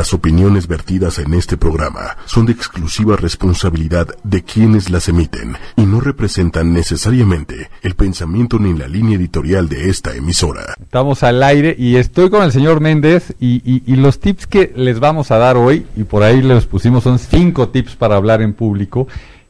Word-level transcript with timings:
Las 0.00 0.14
opiniones 0.14 0.66
vertidas 0.66 1.18
en 1.18 1.34
este 1.34 1.58
programa 1.58 2.16
son 2.24 2.46
de 2.46 2.52
exclusiva 2.52 3.16
responsabilidad 3.16 4.08
de 4.24 4.42
quienes 4.42 4.88
las 4.88 5.10
emiten 5.10 5.58
y 5.76 5.82
no 5.82 6.00
representan 6.00 6.72
necesariamente 6.72 7.68
el 7.82 7.94
pensamiento 7.96 8.58
ni 8.58 8.72
la 8.72 8.88
línea 8.88 9.18
editorial 9.18 9.68
de 9.68 9.90
esta 9.90 10.16
emisora. 10.16 10.74
Estamos 10.80 11.22
al 11.22 11.42
aire 11.42 11.76
y 11.78 11.96
estoy 11.96 12.30
con 12.30 12.42
el 12.42 12.50
señor 12.50 12.80
Méndez 12.80 13.34
y, 13.40 13.94
los 13.94 14.20
tips 14.20 14.46
que 14.46 14.72
les 14.74 15.00
vamos 15.00 15.30
a 15.32 15.36
dar 15.36 15.58
hoy, 15.58 15.84
y 15.94 16.04
por 16.04 16.22
ahí 16.22 16.40
les 16.40 16.64
pusimos, 16.64 17.04
son 17.04 17.18
cinco 17.18 17.68
tips 17.68 17.94
para 17.94 18.16
hablar 18.16 18.40
en 18.40 18.54
público, 18.54 19.06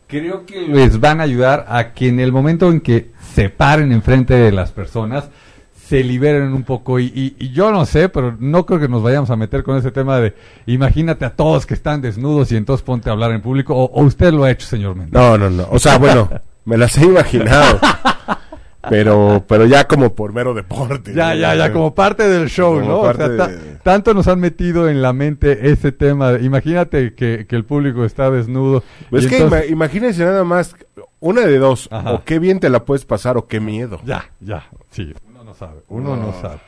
creo 0.09 0.47
que 0.47 0.67
les 0.67 0.99
van 0.99 1.21
a 1.21 1.23
ayudar 1.23 1.67
a 1.69 1.93
que 1.93 2.09
en 2.09 2.19
el 2.19 2.33
momento 2.33 2.73
en 2.73 2.81
que 2.81 3.13
se 3.37 3.51
paren 3.51 3.93
enfrente 3.93 4.35
de 4.35 4.51
las 4.51 4.73
personas, 4.73 5.29
se 5.91 6.05
liberen 6.05 6.53
un 6.53 6.63
poco 6.63 7.01
y, 7.01 7.07
y- 7.07 7.35
y 7.39 7.51
yo 7.51 7.73
no 7.73 7.85
sé, 7.85 8.09
pero 8.09 8.37
no 8.39 8.65
creo 8.65 8.79
que 8.79 8.87
nos 8.89 9.03
vayamos 9.03 9.29
a 9.31 9.35
meter 9.37 9.65
con 9.65 9.77
ese 9.77 9.91
tema 9.91 10.19
de 10.21 10.35
imagínate 10.67 11.25
a 11.25 11.31
todos 11.35 11.67
que 11.67 11.75
están 11.75 12.01
desnudos 12.01 12.53
y 12.53 12.57
entonces 12.57 12.85
ponte 12.85 13.09
a 13.09 13.13
hablar 13.13 13.33
en 13.33 13.43
público 13.43 13.75
o, 13.75 13.87
o 13.91 14.05
usted 14.05 14.33
lo 14.33 14.45
ha 14.45 14.53
hecho, 14.53 14.69
señor 14.69 14.95
Méndez. 14.95 15.13
No, 15.13 15.37
no, 15.37 15.51
no. 15.51 15.67
O 15.71 15.81
sea, 15.81 15.99
bueno, 15.99 16.31
me 16.65 16.77
las 16.79 16.97
he 16.97 17.05
imaginado. 17.07 17.81
Pero, 18.89 19.45
pero 19.47 19.67
ya 19.67 19.87
como 19.87 20.15
por 20.15 20.33
mero 20.33 20.55
deporte. 20.55 21.13
Ya, 21.13 21.35
ya, 21.35 21.55
ya, 21.55 21.71
como 21.71 21.95
parte 21.95 22.27
del 22.27 22.49
show, 22.49 22.81
¿no? 22.81 23.01
O 23.01 23.13
sea, 23.15 23.29
de- 23.29 23.77
tanto 23.83 24.15
nos 24.15 24.27
han 24.27 24.41
metido 24.41 24.89
en 24.89 25.03
la 25.03 25.13
mente 25.13 25.71
ese 25.71 25.93
tema. 25.93 26.33
de- 26.33 26.45
imagínate 26.47 27.15
que, 27.15 27.47
que 27.47 27.57
el 27.57 27.65
público 27.65 28.05
está 28.07 28.31
desnudo. 28.31 28.83
Pues 29.11 29.25
es 29.25 29.31
que 29.31 29.37
entonces- 29.39 29.67
ima- 29.67 29.73
imagínense 29.73 30.25
nada 30.25 30.45
más, 30.45 30.75
una 31.21 31.43
de 31.43 31.59
dos, 31.59 31.89
Ajá. 31.93 32.13
o 32.13 32.25
qué 32.25 32.39
bien 32.39 32.59
te 32.59 32.71
la 32.71 32.85
puedes 32.87 33.05
pasar 33.05 33.37
o 33.37 33.47
qué 33.47 33.61
miedo. 33.61 34.01
Ya, 34.07 34.25
ya, 34.41 34.65
sí, 34.91 35.13
sabe, 35.61 35.81
uno 35.89 36.17
no, 36.17 36.27
No. 36.33 36.41
sabe. 36.41 36.59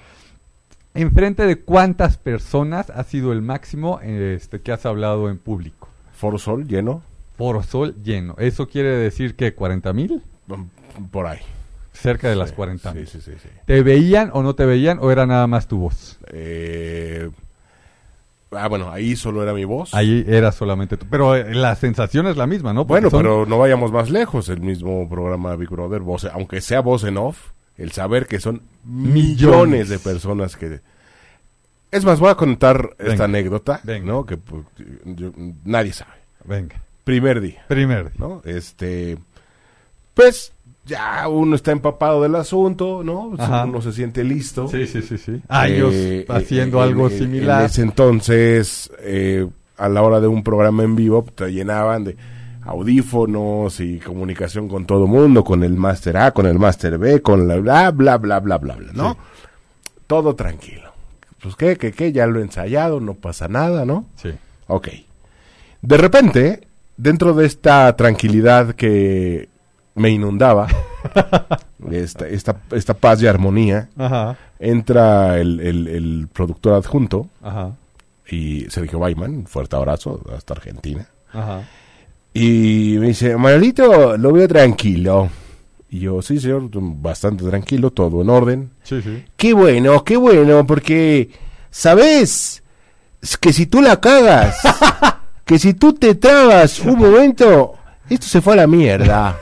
¿Enfrente 0.95 1.46
de 1.46 1.56
cuántas 1.56 2.19
personas 2.19 2.91
ha 2.91 3.02
sido 3.05 3.32
el 3.32 3.41
máximo 3.42 3.98
este, 4.02 4.60
que 4.60 4.73
has 4.73 4.84
hablado 4.87 5.30
en 5.30 5.38
público? 5.38 5.88
Foro 6.12 6.37
Sol 6.38 6.66
lleno, 6.68 7.02
Foro 7.38 7.62
Sol 7.62 7.96
lleno. 8.04 8.34
¿Eso 8.38 8.68
quiere 8.68 8.90
decir 8.90 9.34
que 9.34 9.54
40 9.54 9.93
mil? 9.95 10.23
mm, 10.49 11.04
por 11.10 11.26
ahí. 11.26 11.38
Cerca 11.93 12.29
de 12.29 12.37
las 12.37 12.51
Sí, 12.51 12.57
40 12.57 12.93
Sí, 12.93 12.99
mil. 12.99 13.07
sí, 13.07 13.21
sí. 13.23 13.32
sí. 13.43 13.49
¿Te 13.66 13.82
veían 13.82 14.30
o 14.34 14.43
no 14.43 14.54
te 14.54 14.66
veían 14.66 14.99
o 15.01 15.10
era 15.10 15.24
nada 15.27 15.46
más 15.46 15.66
tu 15.66 15.79
voz? 15.79 16.18
Eh, 16.32 17.30
ah, 18.51 18.68
bueno, 18.68 18.90
ahí 18.90 19.16
solo 19.16 19.43
era 19.43 19.54
mi 19.54 19.65
voz. 19.65 19.95
Ahí 19.95 20.24
era 20.29 20.52
solamente 20.52 20.96
tú. 20.99 21.06
Pero 21.10 21.34
eh, 21.37 21.54
la 21.54 21.74
sensación 21.74 22.27
es 22.27 22.37
la 22.37 22.46
misma, 22.46 22.73
¿no? 22.74 22.87
Porque 22.87 23.02
Bueno, 23.06 23.10
son- 23.10 23.23
pero 23.23 23.46
no 23.46 23.59
vayamos 23.59 23.93
más 23.93 24.10
lejos. 24.10 24.49
El 24.51 24.60
mismo 24.60 25.09
programa 25.09 25.56
Big 25.56 25.71
Brother, 25.71 26.01
voz, 26.01 26.24
aunque 26.27 26.60
sea 26.60 26.80
voz 26.80 27.04
en 27.04 27.16
off, 27.16 27.51
el 27.76 27.92
saber 27.92 28.26
que 28.26 28.40
son 28.40 28.62
millones, 28.84 29.15
Millones. 29.15 29.88
de 29.88 29.98
personas 29.98 30.56
que... 30.56 30.80
Es 31.90 32.04
más, 32.04 32.20
voy 32.20 32.30
a 32.30 32.34
contar 32.37 32.95
Venga. 32.98 33.12
esta 33.12 33.24
anécdota, 33.24 33.80
Venga. 33.84 34.06
¿no? 34.06 34.24
Que 34.26 34.37
pues, 34.38 34.65
yo- 35.04 35.32
nadie 35.65 35.93
sabe. 35.93 36.12
Venga, 36.45 36.82
Primer 37.04 37.40
día, 37.40 37.65
primero. 37.68 38.10
¿no? 38.16 38.40
Este, 38.45 39.18
pues 40.15 40.52
ya 40.84 41.28
uno 41.28 41.54
está 41.56 41.70
empapado 41.73 42.23
del 42.23 42.34
asunto, 42.34 43.02
¿no? 43.04 43.34
Ajá. 43.38 43.65
Uno 43.65 43.80
se 43.82 43.93
siente 43.93 44.24
listo. 44.24 44.68
Sí, 44.68 44.87
sí, 44.87 45.02
sí, 45.02 45.18
sí. 45.18 45.40
Años 45.48 45.93
Eh, 45.95 46.24
haciendo 46.28 46.80
eh, 46.80 46.84
algo 46.84 47.06
en- 47.09 47.12
en- 47.12 47.18
similar. 47.18 47.60
En 47.60 47.66
ese 47.66 47.82
entonces, 47.82 48.90
eh, 49.00 49.46
a 49.76 49.88
la 49.88 50.02
hora 50.02 50.20
de 50.20 50.28
un 50.28 50.43
programa 50.43 50.82
en 50.84 50.96
vivo, 50.96 51.24
te 51.34 51.52
llenaban 51.52 52.04
de 52.04 52.16
audífonos 52.65 53.80
y 53.80 53.99
comunicación 53.99 54.68
con 54.68 54.85
todo 54.87 55.07
mundo, 55.07 55.45
con 55.45 55.63
el 55.65 55.74
Master 55.77 56.16
A, 56.16 56.30
con 56.32 56.46
el 56.46 56.59
Master 56.59 56.99
B, 56.99 57.21
con 57.23 57.49
la 57.49 57.57
bla, 57.57 57.91
bla, 57.91 58.16
bla, 58.18 58.41
bla, 58.41 58.59
bla, 58.59 58.74
bla, 58.77 58.93
¿no? 58.93 59.13
Sí. 59.13 59.18
Todo 60.07 60.35
tranquilo. 60.35 60.93
Pues 61.43 61.57
qué, 61.57 61.77
qué, 61.77 61.93
qué, 61.93 62.13
ya 62.13 62.27
lo 62.27 62.38
he 62.38 62.43
ensayado, 62.43 63.01
no 63.01 63.15
pasa 63.15 63.49
nada, 63.49 63.85
¿no? 63.85 64.06
Sí. 64.16 64.31
Ok. 64.69 64.88
De 65.81 65.97
repente, 65.97 66.69
dentro 66.97 67.34
de 67.34 67.47
esta 67.47 67.94
tranquilidad 67.97 68.75
que 68.75 69.49
me 69.94 70.10
inundaba, 70.10 70.69
esta, 71.91 72.29
esta, 72.29 72.56
esta 72.71 72.94
paz 72.94 73.21
y 73.23 73.27
armonía, 73.27 73.89
Ajá, 73.97 74.37
entra 74.59 75.39
el, 75.41 75.61
el- 75.61 75.89
el 75.89 76.29
productor 76.33 76.75
adjunto 76.75 77.29
ajá, 77.43 77.73
y 78.31 78.67
Sergio 78.71 79.00
un 79.00 79.47
fuerte 79.47 79.75
abrazo 79.77 80.21
hasta 80.34 80.55
Argentina. 80.55 81.06
ajá. 81.33 81.62
Y 82.34 82.97
me 82.98 83.09
dice, 83.09 83.37
Manuelito, 83.37 84.16
lo 84.16 84.32
veo 84.32 84.48
tranquilo. 84.48 85.28
Y 85.91 86.00
yo, 86.00 86.22
sí, 86.22 86.41
señor, 86.41 86.70
bastante 86.72 87.44
tranquilo, 87.44 87.91
todo 87.91 88.22
en 88.22 88.31
orden. 88.31 88.70
Sí, 88.82 89.03
sí. 89.03 89.25
Qué 89.37 89.53
bueno, 89.53 90.03
qué 90.04 90.16
bueno, 90.16 90.66
porque, 90.66 91.31
¿sabes? 91.70 92.62
Es 93.20 93.37
que 93.37 93.53
si 93.53 93.66
tú 93.66 93.82
la 93.82 94.00
cagas, 94.00 94.56
que 95.44 95.59
si 95.59 95.75
tú 95.75 95.93
te 95.93 96.15
trabas 96.15 96.81
un 96.81 96.98
momento, 96.98 97.75
esto 98.09 98.26
se 98.26 98.41
fue 98.41 98.54
a 98.54 98.56
la 98.56 98.66
mierda. 98.66 99.38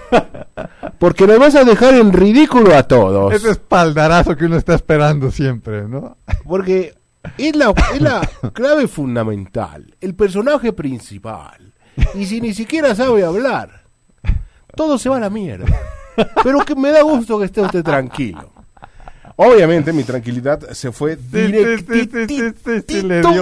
Porque 0.98 1.26
nos 1.26 1.38
vas 1.38 1.54
a 1.54 1.64
dejar 1.64 1.94
en 1.94 2.12
ridículo 2.12 2.76
a 2.76 2.82
todos. 2.82 3.32
Ese 3.32 3.50
espaldarazo 3.50 4.36
que 4.36 4.46
uno 4.46 4.56
está 4.56 4.74
esperando 4.74 5.30
siempre, 5.30 5.88
¿no? 5.88 6.16
Porque 6.44 6.94
es 7.38 7.54
la, 7.54 7.72
es 7.94 8.00
la 8.00 8.28
clave 8.52 8.88
fundamental, 8.88 9.94
el 10.00 10.14
personaje 10.14 10.72
principal. 10.72 11.72
Y 12.14 12.26
si 12.26 12.40
ni 12.40 12.54
siquiera 12.54 12.94
sabe 12.94 13.24
hablar, 13.24 13.82
todo 14.74 14.98
se 14.98 15.08
va 15.08 15.16
a 15.16 15.20
la 15.20 15.30
mierda. 15.30 15.66
Pero 16.42 16.64
que 16.64 16.74
me 16.74 16.90
da 16.90 17.02
gusto 17.02 17.38
que 17.38 17.46
esté 17.46 17.60
usted 17.60 17.82
tranquilo. 17.82 18.50
Obviamente 19.36 19.92
mi 19.92 20.04
tranquilidad 20.04 20.70
se 20.72 20.92
fue 20.92 21.16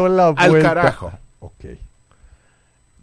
la 0.08 0.28
al 0.28 0.62
carajo. 0.62 1.12
Ok. 1.40 1.64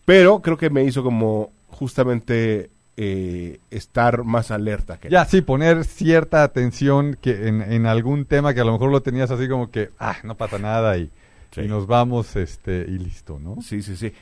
Pero 0.06 0.42
creo 0.42 0.58
que 0.58 0.70
me 0.70 0.84
hizo 0.84 1.04
como 1.04 1.52
justamente 1.68 2.70
eh, 2.98 3.60
estar 3.72 4.24
más 4.24 4.52
alerta. 4.52 4.98
Que 4.98 5.10
Ya, 5.10 5.26
sí, 5.26 5.42
poner 5.42 5.84
cierta 5.84 6.44
atención 6.44 7.18
que 7.20 7.48
en, 7.48 7.62
en 7.62 7.86
algún 7.86 8.26
tema 8.26 8.54
que 8.54 8.62
a 8.62 8.66
lo 8.66 8.72
mejor 8.74 8.92
lo 8.92 9.02
tenías 9.02 9.32
así 9.32 9.50
como 9.50 9.72
que, 9.72 9.90
ah, 10.00 10.16
no 10.24 10.36
pasa 10.36 10.58
nada 10.60 10.98
y, 10.98 11.10
Sí. 11.52 11.62
y 11.62 11.68
nos 11.68 11.88
vamos 11.88 12.36
este 12.36 12.86
y 12.88 12.98
listo, 12.98 13.40
¿no? 13.40 13.62
Sí, 13.62 13.82
sí, 13.82 13.96
sí. 13.96 14.14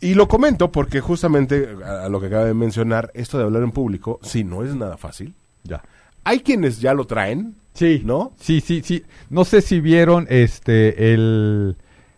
Y 0.00 0.14
lo 0.14 0.28
comento 0.28 0.70
porque 0.70 1.00
justamente 1.00 1.68
a, 1.84 2.08
lo 2.08 2.20
que 2.20 2.26
acaba 2.26 2.44
de 2.44 2.54
mencionar, 2.54 3.10
esto 3.14 3.38
de 3.38 3.44
hablar 3.44 3.62
en 3.62 3.72
público, 3.72 4.18
sí, 4.22 4.44
no 4.44 4.64
es 4.64 4.74
nada 4.74 4.96
fácil. 4.96 5.34
Ya. 5.64 5.82
Hay 6.24 6.40
quienes 6.40 6.80
ya 6.80 6.94
lo 6.94 7.06
traen, 7.06 7.56
Sí. 7.72 8.02
¿no? 8.04 8.32
Sí, 8.38 8.60
sí, 8.60 8.82
sí. 8.84 9.04
No 9.30 9.44
sé 9.44 9.62
si 9.62 9.80
vieron 9.80 10.26
este 10.28 11.14
el 11.14 11.76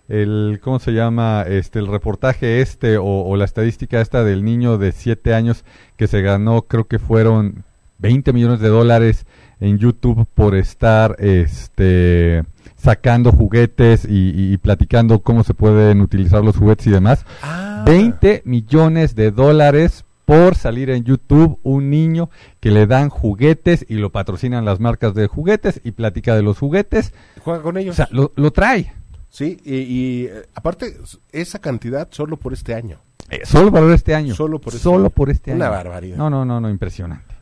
el 0.09 0.61
¿cómo 0.63 0.79
se 0.81 0.93
llama? 0.93 1.45
Este 1.47 1.79
el 1.79 1.87
reportaje 1.87 2.61
este 2.63 2.97
o, 2.97 3.05
o 3.05 3.37
la 3.37 3.45
estadística 3.45 4.01
esta 4.01 4.25
del 4.25 4.45
niño 4.45 4.79
de 4.79 4.93
7 4.93 5.35
años 5.35 5.65
que 5.97 6.07
se 6.07 6.23
ganó, 6.23 6.63
creo 6.63 6.87
que 6.89 6.99
fueron 6.99 7.65
20 7.99 8.33
millones 8.33 8.61
de 8.61 8.69
dólares 8.69 9.27
en 9.61 9.79
YouTube 9.79 10.27
por 10.35 10.57
estar 10.57 11.15
este 11.21 12.43
sacando 12.83 13.31
juguetes 13.33 14.07
y, 14.09 14.57
platicando 14.59 15.21
cómo 15.21 15.45
se 15.45 15.55
pueden 15.55 16.01
utilizar 16.01 16.43
los 16.45 16.57
juguetes 16.57 16.87
y 16.89 16.91
demás. 16.91 17.25
Ah. 17.43 17.85
20 17.87 18.43
millones 18.45 19.15
de 19.15 19.31
dólares 19.31 20.05
por 20.25 20.55
salir 20.57 20.91
en 20.91 21.05
YouTube 21.05 21.59
un 21.63 21.91
niño 21.91 22.31
que 22.61 22.71
le 22.71 22.87
dan 22.87 23.09
juguetes 23.09 23.85
y 23.89 23.95
lo 23.95 24.11
patrocinan 24.11 24.65
las 24.65 24.81
marcas 24.81 25.15
de 25.15 25.27
juguetes 25.27 25.81
y 25.85 25.93
platica 25.93 26.35
de 26.35 26.43
los 26.43 26.59
juguetes. 26.59 27.13
Juega 27.45 27.63
con 27.63 27.77
O 27.77 27.79
ellos. 27.79 27.97
sea, 27.97 28.09
lo, 28.11 28.33
lo 28.37 28.51
trae. 28.51 28.93
sí, 29.31 29.59
y, 29.65 29.77
y, 29.77 30.25
eh, 30.27 30.47
aparte, 30.55 30.97
esa 31.33 31.59
cantidad 31.61 32.09
solo 32.11 32.37
por 32.37 32.53
este 32.53 32.75
año. 32.75 32.99
Eh, 33.31 33.41
solo 33.45 33.73
para 33.73 33.95
este 33.95 34.15
año. 34.15 34.35
Solo 34.35 34.59
por 34.61 34.73
este 34.73 34.83
Solo 34.83 35.05
año. 35.07 35.11
por 35.11 35.31
este 35.31 35.53
año. 35.53 35.57
Una 35.61 35.69
barbaridad. 35.71 36.17
No, 36.17 36.29
no, 36.31 36.45
no, 36.45 36.61
no, 36.61 36.69
impresionante. 36.69 37.35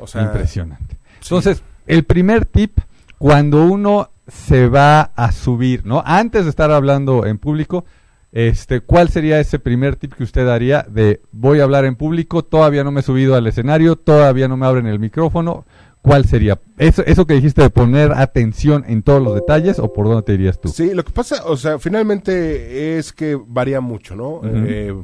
O 0.00 0.06
sea, 0.06 0.22
impresionante. 0.22 0.96
sí. 1.20 1.26
Entonces, 1.34 1.62
el 1.86 2.04
primer 2.04 2.44
tip, 2.46 2.78
cuando 3.18 3.64
uno 3.64 4.08
se 4.32 4.68
va 4.68 5.00
a 5.14 5.30
subir, 5.32 5.84
¿no? 5.86 6.02
Antes 6.04 6.44
de 6.44 6.50
estar 6.50 6.70
hablando 6.70 7.26
en 7.26 7.38
público, 7.38 7.84
este, 8.32 8.80
¿cuál 8.80 9.08
sería 9.10 9.38
ese 9.40 9.58
primer 9.58 9.96
tip 9.96 10.14
que 10.14 10.24
usted 10.24 10.46
daría 10.46 10.86
de 10.88 11.20
voy 11.32 11.60
a 11.60 11.64
hablar 11.64 11.84
en 11.84 11.96
público, 11.96 12.42
todavía 12.42 12.82
no 12.82 12.90
me 12.90 13.00
he 13.00 13.02
subido 13.02 13.34
al 13.34 13.46
escenario, 13.46 13.96
todavía 13.96 14.48
no 14.48 14.56
me 14.56 14.66
abren 14.66 14.86
el 14.86 14.98
micrófono? 14.98 15.64
¿Cuál 16.00 16.24
sería? 16.24 16.58
¿Eso, 16.78 17.04
eso 17.06 17.26
que 17.26 17.34
dijiste 17.34 17.62
de 17.62 17.70
poner 17.70 18.10
atención 18.12 18.84
en 18.88 19.02
todos 19.02 19.22
los 19.22 19.34
detalles 19.34 19.78
o 19.78 19.92
por 19.92 20.06
dónde 20.06 20.22
te 20.22 20.34
irías 20.34 20.60
tú? 20.60 20.68
Sí, 20.68 20.92
lo 20.94 21.04
que 21.04 21.12
pasa, 21.12 21.44
o 21.44 21.56
sea, 21.56 21.78
finalmente 21.78 22.98
es 22.98 23.12
que 23.12 23.38
varía 23.46 23.80
mucho, 23.80 24.16
¿no? 24.16 24.40
Eh, 24.44 24.94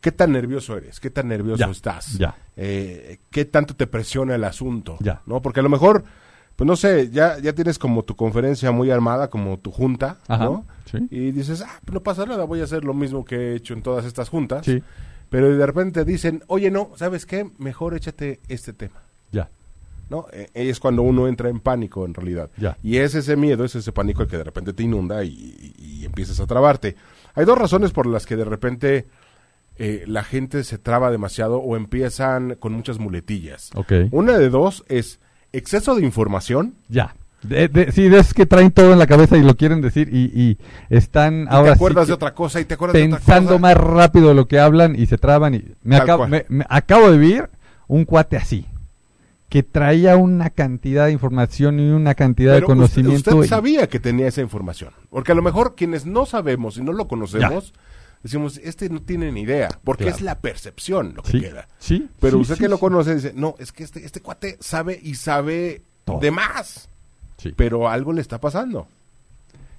¿Qué 0.00 0.12
tan 0.12 0.32
nervioso 0.32 0.78
eres? 0.78 0.98
¿Qué 0.98 1.10
tan 1.10 1.28
nervioso 1.28 1.58
Ya, 1.58 1.70
estás? 1.70 2.16
ya. 2.16 2.34
Eh, 2.56 3.18
¿Qué 3.30 3.44
tanto 3.44 3.76
te 3.76 3.86
presiona 3.86 4.34
el 4.34 4.44
asunto? 4.44 4.96
Ya. 5.00 5.20
¿No? 5.26 5.42
Porque 5.42 5.60
a 5.60 5.62
lo 5.62 5.68
mejor, 5.68 6.04
pues 6.60 6.68
no 6.68 6.76
sé, 6.76 7.08
ya, 7.10 7.38
ya 7.38 7.54
tienes 7.54 7.78
como 7.78 8.02
tu 8.02 8.14
conferencia 8.14 8.70
muy 8.70 8.90
armada, 8.90 9.30
como 9.30 9.58
tu 9.58 9.70
junta, 9.70 10.18
Ajá, 10.28 10.44
¿no? 10.44 10.66
sí. 10.84 10.98
Y 11.10 11.30
dices, 11.30 11.62
ah, 11.62 11.80
pues 11.82 11.94
no 11.94 12.02
pasa 12.02 12.26
nada, 12.26 12.44
voy 12.44 12.60
a 12.60 12.64
hacer 12.64 12.84
lo 12.84 12.92
mismo 12.92 13.24
que 13.24 13.34
he 13.34 13.54
hecho 13.54 13.72
en 13.72 13.80
todas 13.80 14.04
estas 14.04 14.28
juntas. 14.28 14.66
Sí, 14.66 14.82
Pero 15.30 15.56
de 15.56 15.64
repente 15.64 16.04
dicen, 16.04 16.44
oye, 16.48 16.70
no, 16.70 16.90
¿sabes 16.96 17.24
qué? 17.24 17.50
Mejor 17.56 17.94
échate 17.94 18.40
este 18.48 18.74
tema. 18.74 19.00
ya. 19.32 19.48
¿no? 20.10 20.26
Eh, 20.34 20.50
es 20.52 20.80
cuando 20.80 21.00
uno 21.00 21.28
entra 21.28 21.48
en 21.48 21.60
pánico 21.60 22.04
en 22.04 22.12
realidad. 22.12 22.50
Ya. 22.58 22.76
Y 22.82 22.98
es 22.98 23.14
ese 23.14 23.36
miedo, 23.36 23.64
es 23.64 23.74
ese 23.74 23.90
pánico 23.90 24.20
el 24.22 24.28
que 24.28 24.36
de 24.36 24.44
repente 24.44 24.74
te 24.74 24.82
inunda 24.82 25.24
y, 25.24 26.02
empiezas 26.04 26.40
a 26.40 26.46
trabarte. 26.46 26.94
Hay 27.36 27.46
dos 27.46 27.56
razones 27.56 27.90
por 27.90 28.04
las 28.04 28.26
que 28.26 28.36
de 28.36 28.44
repente 28.44 29.06
eh, 29.76 30.04
la 30.06 30.24
gente 30.24 30.62
se 30.64 30.76
traba 30.76 31.10
demasiado 31.10 31.56
o 31.56 31.74
empiezan 31.74 32.56
con 32.56 32.74
muchas 32.74 32.98
muletillas. 32.98 33.70
Ok. 33.76 33.92
Una 34.10 34.36
de 34.36 34.50
dos 34.50 34.84
es 34.88 35.20
exceso 35.52 35.94
de 35.94 36.04
información. 36.04 36.74
Ya. 36.88 37.14
De, 37.42 37.68
de- 37.68 37.90
sí, 37.90 38.08
de 38.10 38.18
esos 38.18 38.34
que 38.34 38.44
traen 38.44 38.70
todo 38.70 38.92
en 38.92 38.98
la 38.98 39.06
cabeza 39.06 39.38
y 39.38 39.42
lo 39.42 39.56
quieren 39.56 39.80
decir 39.80 40.10
y, 40.12 40.24
y 40.38 40.58
están 40.90 41.44
y 41.44 41.46
ahora 41.48 41.70
te 41.70 41.76
acuerdas 41.76 42.06
de 42.08 42.12
otra 42.12 42.34
cosa 42.34 42.60
y 42.60 42.66
te 42.66 42.74
acuerdas 42.74 42.94
de 42.94 43.04
otra 43.06 43.16
pensando 43.18 43.50
cosa. 43.52 43.60
más 43.62 43.76
rápido 43.78 44.28
de 44.28 44.34
lo 44.34 44.46
que 44.46 44.58
hablan 44.58 44.94
y 44.94 45.06
se 45.06 45.16
traban. 45.16 45.54
Y 45.54 45.64
me, 45.82 45.96
acabo, 45.96 46.26
me- 46.28 46.44
me 46.50 46.66
acabo 46.68 47.10
de 47.10 47.16
vivir 47.16 47.48
un 47.88 48.04
cuate 48.04 48.36
así, 48.36 48.66
que 49.48 49.62
traía 49.62 50.16
una 50.16 50.50
cantidad 50.50 51.06
de 51.06 51.12
información 51.12 51.80
y 51.80 51.88
una 51.88 52.14
cantidad 52.14 52.52
Pero 52.54 52.66
de 52.66 52.74
conocimiento. 52.74 53.16
Usted, 53.16 53.32
usted 53.32 53.44
y- 53.46 53.48
sabía 53.48 53.88
que 53.88 54.00
tenía 54.00 54.28
esa 54.28 54.42
información. 54.42 54.90
Porque 55.08 55.32
a 55.32 55.34
lo 55.34 55.40
mejor 55.42 55.74
quienes 55.74 56.04
no 56.04 56.26
sabemos 56.26 56.76
y 56.76 56.82
no 56.82 56.92
lo 56.92 57.08
conocemos, 57.08 57.72
decimos, 58.22 58.60
este 58.62 58.88
no 58.90 59.00
tiene 59.02 59.30
ni 59.32 59.42
idea. 59.42 59.68
Porque 59.84 60.04
Claro. 60.04 60.16
es 60.16 60.22
la 60.22 60.38
percepción 60.40 61.14
lo 61.16 61.22
que 61.22 61.32
sí, 61.32 61.40
queda. 61.40 61.68
sí, 61.78 62.08
Pero 62.20 62.36
sí, 62.36 62.42
usted 62.42 62.54
sí, 62.56 62.60
que 62.62 62.68
lo 62.68 62.78
conoce 62.78 63.14
dice, 63.14 63.32
no, 63.34 63.54
es 63.58 63.72
que 63.72 63.84
este, 63.84 64.04
este 64.04 64.20
cuate 64.20 64.56
sabe 64.60 64.98
y 65.02 65.14
sabe 65.14 65.82
Todo. 66.04 66.20
de 66.20 66.30
más. 66.30 66.88
Sí. 67.38 67.52
Pero 67.56 67.88
algo 67.88 68.12
le 68.12 68.20
está 68.20 68.38
pasando. 68.38 68.86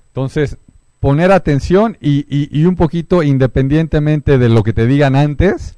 Entonces, 0.08 0.58
poner 1.00 1.32
atención 1.32 1.98
y, 2.02 2.26
y- 2.30 2.50
y 2.52 2.66
un 2.66 2.76
poquito 2.76 3.24
independientemente 3.24 4.38
de 4.38 4.50
lo 4.50 4.64
que 4.64 4.74
te 4.74 4.86
digan 4.88 5.16
antes, 5.16 5.76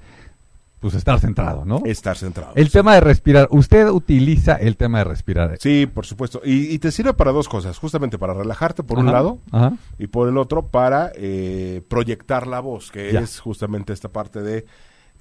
pues 0.84 0.96
estar 0.96 1.20
centrado, 1.20 1.64
¿no? 1.66 1.82
Estar 1.86 2.18
centrado. 2.18 2.52
El 2.56 2.68
sí. 2.68 2.74
tema 2.74 2.94
de 2.94 3.00
respirar, 3.00 3.48
usted 3.52 3.88
utiliza 3.90 4.56
el 4.58 4.76
tema 4.78 5.00
de 5.00 5.06
respirar. 5.06 5.56
Sí, 5.60 5.88
por 5.88 6.06
supuesto. 6.06 6.42
Y, 6.44 6.74
y 6.74 6.78
te 6.80 6.92
sirve 6.92 7.14
para 7.14 7.32
dos 7.32 7.48
cosas. 7.50 7.78
Justamente 7.80 8.20
para 8.20 8.34
relajarte 8.34 8.84
por 8.84 9.00
un 9.00 9.08
lado 9.12 9.40
Ajá. 9.52 9.74
y 9.98 10.08
por 10.08 10.28
el 10.28 10.38
otro 10.38 10.68
para 10.68 11.12
eh, 11.16 11.82
proyectar 11.88 12.48
la 12.48 12.60
voz, 12.60 12.92
que 12.92 13.14
Ya. 13.14 13.22
es 13.22 13.40
justamente 13.40 13.94
esta 13.94 14.10
parte 14.10 14.42
de 14.42 14.66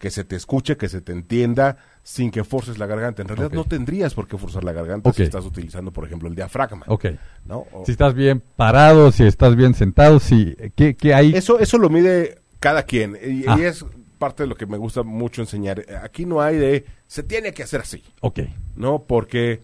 que 0.00 0.10
se 0.10 0.24
te 0.24 0.34
escuche, 0.34 0.76
que 0.76 0.88
se 0.88 1.00
te 1.00 1.12
entienda 1.12 1.76
sin 2.02 2.32
que 2.32 2.42
forces 2.42 2.76
la 2.78 2.86
garganta. 2.86 3.22
En 3.22 3.28
realidad 3.28 3.52
no 3.52 3.62
tendrías 3.64 4.14
por 4.14 4.26
qué 4.26 4.36
forzar 4.36 4.64
la 4.64 4.72
garganta 4.72 5.12
si 5.12 5.22
estás 5.22 5.44
utilizando, 5.44 5.92
por 5.92 6.04
ejemplo, 6.04 6.28
el 6.28 6.34
diafragma. 6.34 6.82
Ok. 6.88 7.06
¿no? 7.44 7.58
O- 7.72 7.84
Si 7.86 7.92
estás 7.92 8.12
bien 8.12 8.42
parado, 8.56 9.12
si 9.12 9.22
estás 9.22 9.54
bien 9.54 9.74
sentado, 9.74 10.18
si... 10.18 10.56
¿Qué, 10.74 10.96
qué 10.96 11.14
hay? 11.14 11.32
Eso, 11.36 11.60
eso 11.60 11.78
lo 11.78 11.88
mide 11.88 12.40
cada 12.58 12.82
quien. 12.82 13.16
Y, 13.24 13.44
Ah. 13.46 13.56
y 13.56 13.62
es 13.62 13.84
parte 14.22 14.44
de 14.44 14.46
lo 14.48 14.54
que 14.54 14.66
me 14.66 14.76
gusta 14.78 15.02
mucho 15.02 15.42
enseñar. 15.42 15.84
Aquí 16.04 16.24
no 16.26 16.40
hay 16.40 16.56
de 16.56 16.86
se 17.08 17.24
tiene 17.24 17.52
que 17.52 17.64
hacer 17.64 17.80
así. 17.80 18.04
Ok. 18.20 18.38
¿no? 18.76 19.02
Porque 19.02 19.62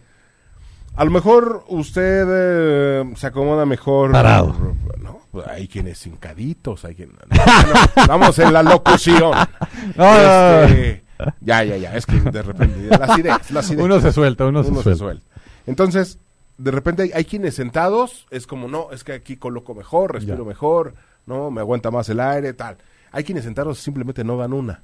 a 0.96 1.05
lo 1.05 1.12
mejor 1.12 1.64
usted 1.69 2.26
eh, 2.28 3.12
se 3.14 3.26
acomoda 3.28 3.64
mejor. 3.66 4.10
Parado. 4.10 4.75
¿no? 5.00 5.20
Hay 5.46 5.69
quienes 5.69 6.05
hincaditos, 6.05 6.84
hay 6.84 6.96
quien... 6.96 7.10
no, 7.31 8.02
no, 8.02 8.06
vamos 8.08 8.37
en 8.40 8.52
la 8.52 8.62
locución. 8.64 9.32
No, 9.96 10.16
Este, 10.16 11.05
ya, 11.40 11.62
ya, 11.62 11.76
ya. 11.76 11.96
Es 11.96 12.05
que 12.05 12.19
de 12.20 12.43
repente 12.43 12.99
las 12.99 13.16
ideas, 13.16 13.50
las 13.52 13.70
ideas. 13.70 13.84
Uno 13.84 14.00
se 14.00 14.12
suelta, 14.12 14.44
uno, 14.44 14.60
Uno 14.60 14.82
se 14.82 14.90
se 14.90 14.96
suelta. 14.96 14.99
suelta. 14.99 15.26
Entonces, 15.66 16.19
de 16.56 16.70
repente 16.72 17.05
hay, 17.05 17.10
hay 17.14 17.25
quienes 17.25 17.55
sentados, 17.55 18.26
es 18.32 18.49
como, 18.49 18.66
no, 18.66 18.90
es 18.90 19.05
que 19.05 19.12
aquí 19.12 19.37
coloco 19.37 19.75
mejor, 19.76 20.14
respiro 20.14 20.43
Ya. 20.43 20.49
mejor, 20.49 20.94
no, 21.26 21.50
me 21.52 21.60
aguanta 21.60 21.90
más 21.93 22.08
el 22.08 22.19
aire, 22.20 22.52
tal. 22.55 22.78
Hay 23.12 23.25
quienes 23.25 23.44
sentados 23.44 23.78
simplemente 23.78 24.22
no 24.25 24.37
dan 24.37 24.52
una, 24.52 24.82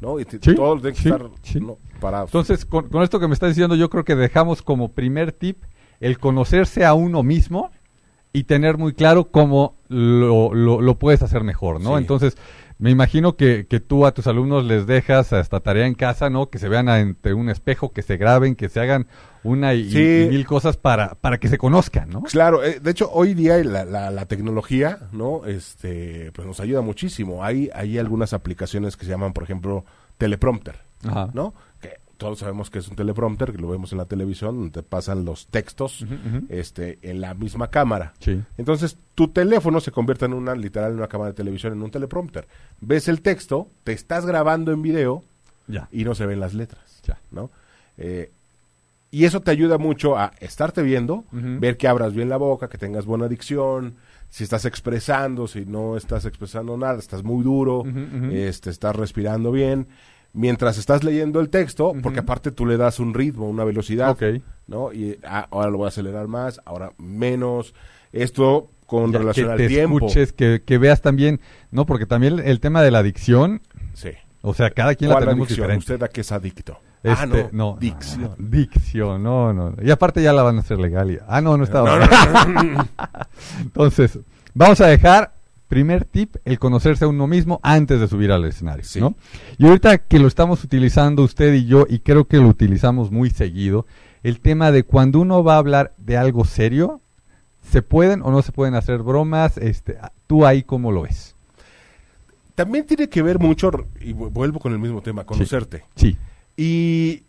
¿no? 0.00 0.18
Y 0.20 0.24
Sí, 0.24 0.54
todos 0.54 0.80
tienen 0.82 0.94
que 0.96 1.02
sí, 1.02 1.08
estar 1.08 1.30
sí. 1.42 1.60
¿no? 1.60 1.78
parados. 2.00 2.28
Entonces, 2.30 2.64
con, 2.64 2.88
con 2.88 3.02
esto 3.02 3.18
que 3.20 3.28
me 3.28 3.34
estás 3.34 3.50
diciendo, 3.50 3.74
yo 3.76 3.88
creo 3.90 4.04
que 4.04 4.14
dejamos 4.16 4.62
como 4.62 4.92
primer 4.92 5.32
tip 5.32 5.62
el 6.00 6.18
conocerse 6.18 6.84
a 6.84 6.94
uno 6.94 7.22
mismo 7.22 7.70
y 8.32 8.44
tener 8.44 8.76
muy 8.78 8.92
claro 8.92 9.30
cómo 9.30 9.76
lo, 9.88 10.52
lo- 10.52 10.80
lo 10.80 10.98
puedes 10.98 11.22
hacer 11.22 11.44
mejor, 11.44 11.80
¿no? 11.80 11.96
Entonces, 11.98 12.36
me 12.78 12.90
imagino 12.90 13.36
que, 13.36 13.66
que 13.68 13.78
tú 13.78 14.04
a 14.04 14.12
tus 14.12 14.26
alumnos 14.26 14.64
les 14.64 14.86
dejas 14.86 15.32
esta 15.32 15.60
tarea 15.60 15.86
en 15.86 15.94
casa, 15.94 16.28
¿no? 16.30 16.50
Que 16.50 16.58
se 16.58 16.68
vean 16.68 16.88
ante 16.88 17.32
un 17.32 17.48
espejo, 17.48 17.92
que 17.92 18.02
se 18.02 18.16
graben, 18.16 18.56
que 18.56 18.68
se 18.68 18.80
hagan 18.80 19.06
una 19.44 19.74
y, 19.74 19.90
Sí. 19.90 20.24
y 20.26 20.28
mil 20.30 20.44
cosas 20.46 20.76
para, 20.76 21.14
para 21.14 21.38
que 21.38 21.48
se 21.48 21.58
conozcan, 21.58 22.10
¿no? 22.10 22.22
Claro, 22.22 22.64
eh, 22.64 22.80
de 22.80 22.90
hecho 22.90 23.10
hoy 23.12 23.34
día 23.34 23.62
la, 23.62 23.84
la, 23.84 24.10
la 24.10 24.26
tecnología, 24.26 25.08
¿no? 25.12 25.44
Este, 25.46 26.32
pues 26.32 26.46
nos 26.46 26.58
ayuda 26.60 26.80
muchísimo. 26.80 27.44
Hay, 27.44 27.70
hay 27.74 27.98
algunas 27.98 28.32
aplicaciones 28.32 28.96
que 28.96 29.04
se 29.04 29.10
llaman, 29.12 29.32
por 29.32 29.44
ejemplo, 29.44 29.84
teleprompter, 30.18 30.76
Ajá. 31.06 31.30
¿no? 31.34 31.54
Que 31.80 31.98
todos 32.16 32.38
sabemos 32.38 32.70
que 32.70 32.78
es 32.78 32.88
un 32.88 32.96
teleprompter, 32.96 33.52
que 33.52 33.58
lo 33.58 33.68
vemos 33.68 33.92
en 33.92 33.98
la 33.98 34.04
televisión, 34.06 34.56
donde 34.56 34.70
te 34.70 34.82
pasan 34.82 35.24
los 35.24 35.48
textos, 35.48 36.06
este, 36.48 36.98
en 37.02 37.20
la 37.20 37.34
misma 37.34 37.68
cámara. 37.70 38.14
Sí. 38.20 38.40
Entonces, 38.56 38.96
tu 39.14 39.28
teléfono 39.28 39.80
se 39.80 39.90
convierte 39.90 40.24
en 40.24 40.32
una, 40.32 40.54
literal, 40.54 40.92
en 40.92 40.98
una 40.98 41.08
cámara 41.08 41.32
de 41.32 41.36
televisión, 41.36 41.72
en 41.74 41.82
un 41.82 41.90
teleprompter. 41.90 42.46
Ves 42.80 43.08
el 43.08 43.20
texto, 43.20 43.68
te 43.82 43.92
estás 43.92 44.24
grabando 44.24 44.72
en 44.72 44.80
video 44.80 45.22
Ya. 45.66 45.88
y 45.92 46.04
no 46.04 46.14
se 46.14 46.24
ven 46.24 46.40
las 46.40 46.54
letras, 46.54 47.02
Ya. 47.04 47.18
¿no? 47.30 47.50
Eh, 47.98 48.30
y 49.20 49.24
eso 49.24 49.40
te 49.40 49.50
ayuda 49.50 49.78
mucho 49.78 50.16
a 50.16 50.32
estarte 50.40 50.82
viendo, 50.82 51.24
ver 51.32 51.76
que 51.76 51.86
abras 51.88 52.14
bien 52.14 52.28
la 52.28 52.36
boca, 52.36 52.68
que 52.68 52.78
tengas 52.78 53.04
buena 53.06 53.28
dicción, 53.28 53.96
si 54.28 54.42
estás 54.44 54.64
expresando, 54.64 55.46
si 55.46 55.64
no 55.66 55.96
estás 55.96 56.24
expresando 56.24 56.76
nada, 56.76 56.98
estás 56.98 57.22
muy 57.22 57.44
duro, 57.44 57.84
este, 58.32 58.70
estás 58.70 58.96
respirando 58.96 59.52
bien. 59.52 59.86
Mientras 60.36 60.78
estás 60.78 61.04
leyendo 61.04 61.38
el 61.38 61.48
texto, 61.48 61.92
porque 62.02 62.18
aparte 62.18 62.50
tú 62.50 62.66
le 62.66 62.76
das 62.76 62.98
un 62.98 63.14
ritmo, 63.14 63.48
una 63.48 63.62
velocidad, 63.62 64.10
Ok. 64.10 64.42
¿no? 64.66 64.92
Y 64.92 65.16
ah, 65.22 65.46
ahora 65.52 65.70
lo 65.70 65.78
voy 65.78 65.84
a 65.84 65.88
acelerar 65.88 66.26
más, 66.26 66.60
ahora 66.64 66.92
menos. 66.98 67.72
Esto 68.12 68.68
con 68.86 69.12
Ya, 69.12 69.18
relación 69.20 69.46
que 69.46 69.52
al 69.52 69.58
te 69.58 69.68
tiempo. 69.68 69.96
escuches, 69.98 70.32
que, 70.32 70.62
que 70.66 70.78
veas 70.78 71.02
también, 71.02 71.40
¿no? 71.70 71.86
Porque 71.86 72.04
también 72.06 72.40
el 72.40 72.58
tema 72.58 72.82
de 72.82 72.90
la 72.90 72.98
adicción, 72.98 73.60
Sí. 73.92 74.10
O 74.44 74.54
sea, 74.54 74.70
cada 74.70 74.94
quien 74.94 75.08
la 75.10 75.16
¿Cuál 75.16 75.24
tenemos 75.24 75.46
adicción? 75.48 75.64
diferente. 75.66 75.92
¿Usted 75.94 76.02
a 76.04 76.08
qué 76.08 76.20
es 76.20 76.32
adicto? 76.32 76.78
ah, 77.04 77.24
Este, 77.24 77.48
no, 77.52 77.72
no, 77.72 77.76
dicción. 77.80 78.22
no, 78.38 78.48
dicción, 78.48 79.22
no, 79.22 79.52
no. 79.52 79.74
Y 79.82 79.90
aparte 79.90 80.22
ya 80.22 80.32
la 80.32 80.42
van 80.42 80.56
a 80.56 80.60
hacer 80.60 80.78
legal. 80.78 81.10
y- 81.10 81.18
ah, 81.26 81.40
no, 81.40 81.56
no 81.56 81.64
estaba. 81.64 81.98
Entonces, 83.60 84.18
vamos 84.54 84.80
a 84.80 84.86
dejar, 84.86 85.32
primer 85.68 86.04
tip, 86.04 86.36
el 86.44 86.58
conocerse 86.58 87.04
a 87.04 87.08
uno 87.08 87.26
mismo 87.26 87.60
antes 87.62 88.00
de 88.00 88.08
subir 88.08 88.30
al 88.32 88.44
escenario, 88.44 88.84
Sí. 88.84 89.00
¿no? 89.00 89.14
Y 89.58 89.66
ahorita 89.66 89.98
que 89.98 90.18
lo 90.18 90.28
estamos 90.28 90.62
utilizando 90.64 91.22
usted 91.22 91.52
y 91.54 91.66
yo, 91.66 91.86
y 91.88 92.00
creo 92.00 92.26
que 92.26 92.38
lo 92.38 92.48
utilizamos 92.48 93.10
muy 93.10 93.30
seguido, 93.30 93.86
el 94.22 94.40
tema 94.40 94.70
de 94.70 94.84
cuando 94.84 95.20
uno 95.20 95.42
va 95.44 95.54
a 95.54 95.58
hablar 95.58 95.92
de 95.98 96.16
algo 96.16 96.44
serio, 96.44 97.00
¿se 97.70 97.82
pueden 97.82 98.22
o 98.22 98.30
no 98.30 98.42
se 98.42 98.52
pueden 98.52 98.74
hacer 98.74 99.02
bromas? 99.02 99.58
Este, 99.58 99.98
¿Tú 100.26 100.46
ahí 100.46 100.62
cómo 100.62 100.92
lo 100.92 101.02
ves? 101.02 101.33
También 102.54 102.86
tiene 102.86 103.08
que 103.08 103.22
ver 103.22 103.38
mucho, 103.38 103.70
y 104.00 104.12
vu- 104.12 104.30
vuelvo 104.30 104.60
con 104.60 104.72
el 104.72 104.78
mismo 104.78 105.00
tema, 105.02 105.24
conocerte. 105.24 105.84
Sí. 105.96 106.16
Y 106.56 107.22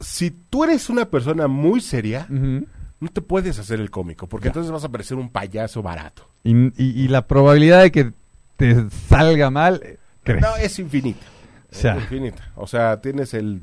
si 0.00 0.30
tú 0.30 0.64
eres 0.64 0.88
una 0.88 1.06
persona 1.10 1.48
muy 1.48 1.80
seria, 1.80 2.26
no 2.28 3.08
te 3.12 3.20
puedes 3.20 3.58
hacer 3.58 3.80
el 3.80 3.90
cómico, 3.90 4.26
porque 4.28 4.46
Ya. 4.46 4.50
entonces 4.50 4.72
vas 4.72 4.84
a 4.84 4.88
parecer 4.88 5.18
un 5.18 5.28
payaso 5.30 5.82
barato. 5.82 6.28
y, 6.44 6.54
y- 6.82 7.04
y 7.04 7.08
la 7.08 7.26
probabilidad 7.28 7.82
de 7.82 7.92
que 7.92 8.12
te 8.56 8.88
salga 9.08 9.50
mal, 9.50 9.80
eh, 9.84 9.98
crece. 10.24 10.40
No, 10.40 10.56
es 10.56 10.78
infinita. 10.78 11.24
O 11.70 11.74
sea. 11.74 11.96
Es 11.96 12.02
infinita. 12.02 12.52
O 12.56 12.66
sea, 12.66 13.00
tienes 13.00 13.32
el 13.34 13.62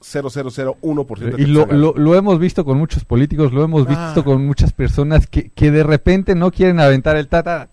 0.0001% 0.00 1.36
de 1.36 1.42
Y 1.42 1.46
lo, 1.46 1.66
lo, 1.66 1.94
lo 1.96 2.14
hemos 2.14 2.38
visto 2.38 2.64
con 2.64 2.78
muchos 2.78 3.04
políticos, 3.04 3.52
lo 3.52 3.64
hemos 3.64 3.86
Ah. 3.88 4.06
visto 4.06 4.24
con 4.24 4.46
muchas 4.46 4.72
personas 4.72 5.26
que, 5.26 5.50
que 5.50 5.70
de 5.70 5.82
repente 5.82 6.34
no 6.34 6.50
quieren 6.50 6.80
aventar 6.80 7.16
el 7.16 7.28
tata. 7.28 7.70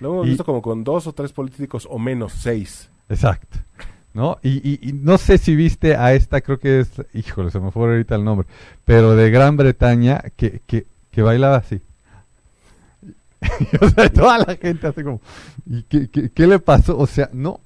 Lo 0.00 0.12
hemos 0.14 0.26
Y- 0.26 0.28
visto 0.30 0.44
como 0.44 0.60
con 0.62 0.84
dos 0.84 1.06
o 1.06 1.12
tres 1.12 1.32
políticos 1.32 1.86
o 1.90 1.98
menos, 1.98 2.32
seis. 2.32 2.90
Exacto. 3.08 3.58
¿No? 4.14 4.38
Y, 4.42 4.66
y- 4.68 4.78
y 4.88 4.92
no 4.94 5.18
sé 5.18 5.36
si 5.38 5.54
viste 5.54 5.94
a 5.94 6.14
esta, 6.14 6.40
creo 6.40 6.58
que 6.58 6.80
es, 6.80 6.90
híjole, 7.12 7.50
se 7.50 7.60
me 7.60 7.70
fue 7.70 7.84
ahorita 7.84 8.14
el 8.14 8.24
nombre, 8.24 8.46
pero 8.84 9.14
de 9.14 9.30
Gran 9.30 9.56
Bretaña 9.58 10.22
que, 10.36 10.62
que, 10.66 10.86
que 11.10 11.22
bailaba 11.22 11.56
así. 11.56 11.80
O 13.80 13.88
sea, 13.90 14.10
toda 14.12 14.38
la 14.38 14.56
gente 14.56 14.86
así 14.86 15.02
como, 15.02 15.20
¿y 15.66 15.82
qué, 15.84 16.08
qué, 16.08 16.30
qué 16.30 16.46
le 16.46 16.58
pasó? 16.58 16.96
O 16.98 17.06
sea, 17.06 17.28
no, 17.32 17.60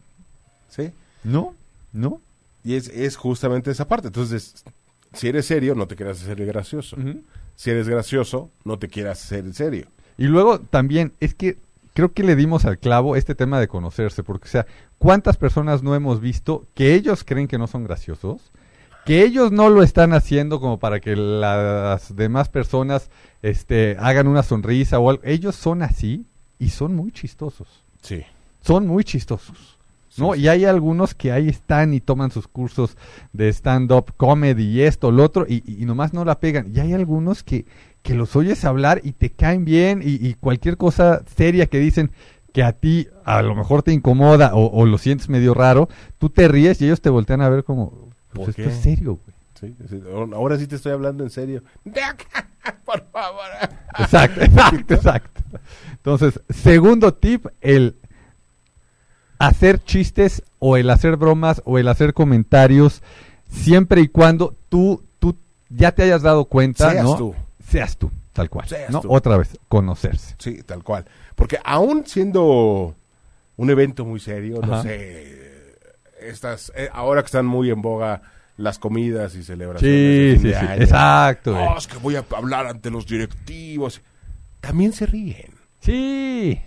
¿Sí? 0.68 0.90
no, 1.24 1.54
no. 1.92 2.20
Y 2.64 2.74
es, 2.74 2.88
es 2.88 3.16
justamente 3.16 3.70
esa 3.70 3.88
parte. 3.88 4.08
Entonces, 4.08 4.62
si 5.14 5.28
eres 5.28 5.46
serio, 5.46 5.74
no 5.74 5.86
te 5.86 5.96
quieras 5.96 6.20
hacer 6.22 6.44
gracioso. 6.44 6.96
Si 7.54 7.70
eres 7.70 7.88
gracioso, 7.88 8.50
no 8.64 8.78
te 8.78 8.88
quieras 8.88 9.22
hacer 9.24 9.52
serio. 9.54 9.86
Y 10.18 10.24
luego 10.24 10.60
también 10.60 11.12
es 11.20 11.34
que 11.34 11.56
creo 12.00 12.14
que 12.14 12.22
le 12.22 12.34
dimos 12.34 12.64
al 12.64 12.78
clavo 12.78 13.14
este 13.14 13.34
tema 13.34 13.60
de 13.60 13.68
conocerse, 13.68 14.22
porque 14.22 14.48
o 14.48 14.50
sea, 14.50 14.66
¿cuántas 14.96 15.36
personas 15.36 15.82
no 15.82 15.94
hemos 15.94 16.18
visto 16.18 16.66
que 16.72 16.94
ellos 16.94 17.24
creen 17.24 17.46
que 17.46 17.58
no 17.58 17.66
son 17.66 17.84
graciosos? 17.84 18.52
Que 19.04 19.22
ellos 19.22 19.52
no 19.52 19.68
lo 19.68 19.82
están 19.82 20.14
haciendo 20.14 20.60
como 20.60 20.78
para 20.78 21.00
que 21.00 21.14
las 21.14 22.16
demás 22.16 22.48
personas 22.48 23.10
este, 23.42 23.96
hagan 23.98 24.28
una 24.28 24.42
sonrisa 24.42 24.98
o 24.98 25.10
algo. 25.10 25.22
Ellos 25.24 25.56
son 25.56 25.82
así 25.82 26.24
y 26.58 26.70
son 26.70 26.94
muy 26.94 27.12
chistosos. 27.12 27.84
Sí. 28.00 28.24
Son 28.62 28.86
muy 28.86 29.04
chistosos. 29.04 29.78
¿no? 30.16 30.34
Y 30.34 30.48
hay 30.48 30.64
algunos 30.64 31.14
que 31.14 31.32
ahí 31.32 31.48
están 31.48 31.92
y 31.92 32.00
toman 32.00 32.30
sus 32.30 32.48
cursos 32.48 32.96
de 33.34 33.50
stand-up 33.50 34.14
comedy 34.16 34.64
y 34.64 34.82
esto, 34.82 35.10
lo 35.10 35.24
otro, 35.24 35.46
y, 35.46 35.62
y 35.66 35.84
nomás 35.84 36.14
no 36.14 36.24
la 36.24 36.40
pegan. 36.40 36.72
Y 36.74 36.80
hay 36.80 36.94
algunos 36.94 37.42
que, 37.42 37.66
que 38.02 38.14
los 38.14 38.34
oyes 38.36 38.64
hablar 38.64 39.00
y 39.04 39.12
te 39.12 39.30
caen 39.30 39.64
bien 39.64 40.00
y, 40.02 40.26
y 40.26 40.34
cualquier 40.34 40.76
cosa 40.76 41.22
seria 41.36 41.66
que 41.66 41.78
dicen 41.78 42.10
que 42.52 42.62
a 42.62 42.72
ti 42.72 43.08
a 43.24 43.42
lo 43.42 43.54
mejor 43.54 43.82
te 43.82 43.92
incomoda 43.92 44.54
o, 44.54 44.66
o 44.66 44.86
lo 44.86 44.98
sientes 44.98 45.28
medio 45.28 45.54
raro, 45.54 45.88
tú 46.18 46.30
te 46.30 46.48
ríes 46.48 46.80
y 46.80 46.86
ellos 46.86 47.00
te 47.00 47.10
voltean 47.10 47.42
a 47.42 47.48
ver 47.48 47.62
como, 47.64 48.10
pues 48.32 48.46
¿Por 48.46 48.48
esto 48.50 48.62
qué? 48.62 48.68
es 48.68 48.76
serio, 48.80 49.18
güey. 49.24 49.36
Sí, 49.60 49.76
sí, 49.90 50.00
Ahora 50.32 50.56
sí 50.56 50.66
te 50.66 50.76
estoy 50.76 50.92
hablando 50.92 51.22
en 51.22 51.28
serio. 51.30 51.62
Por 52.84 53.04
favor. 53.12 53.44
Exacto, 53.98 54.40
exacto, 54.44 54.94
exacto. 54.94 55.42
Entonces, 55.92 56.40
segundo 56.48 57.12
tip, 57.12 57.46
el 57.60 57.96
hacer 59.38 59.82
chistes 59.84 60.42
o 60.58 60.76
el 60.76 60.88
hacer 60.90 61.16
bromas 61.16 61.62
o 61.66 61.78
el 61.78 61.88
hacer 61.88 62.14
comentarios 62.14 63.02
siempre 63.50 64.00
y 64.00 64.08
cuando 64.08 64.56
tú, 64.68 65.02
tú 65.18 65.36
ya 65.68 65.92
te 65.92 66.02
hayas 66.04 66.22
dado 66.22 66.46
cuenta, 66.46 66.90
Seas 66.90 67.04
¿no? 67.04 67.16
tú. 67.16 67.34
Seas 67.70 67.96
tú, 67.96 68.10
tal 68.32 68.50
cual. 68.50 68.66
Seas 68.68 68.90
¿no? 68.90 69.00
tú. 69.00 69.12
Otra 69.12 69.36
vez, 69.36 69.56
conocerse. 69.68 70.34
Sí, 70.38 70.62
tal 70.64 70.82
cual. 70.82 71.04
Porque 71.36 71.58
aún 71.64 72.04
siendo 72.04 72.96
un 73.56 73.70
evento 73.70 74.04
muy 74.04 74.18
serio, 74.18 74.60
no 74.60 74.82
sé, 74.82 75.76
estas, 76.20 76.72
eh, 76.74 76.88
ahora 76.92 77.22
que 77.22 77.26
están 77.26 77.46
muy 77.46 77.70
en 77.70 77.80
boga 77.80 78.22
las 78.56 78.78
comidas 78.78 79.34
y 79.36 79.42
celebraciones. 79.42 79.96
Sí, 79.96 80.28
de 80.28 80.32
fin 80.32 80.42
sí, 80.42 80.48
de 80.48 80.54
sí, 80.54 80.66
año. 80.66 80.82
exacto. 80.82 81.52
No, 81.52 81.78
es 81.78 81.86
que 81.86 81.98
voy 81.98 82.16
a 82.16 82.24
hablar 82.36 82.66
ante 82.66 82.90
los 82.90 83.06
directivos. 83.06 84.02
También 84.60 84.92
se 84.92 85.06
ríen. 85.06 85.54
Sí. 85.80 86.60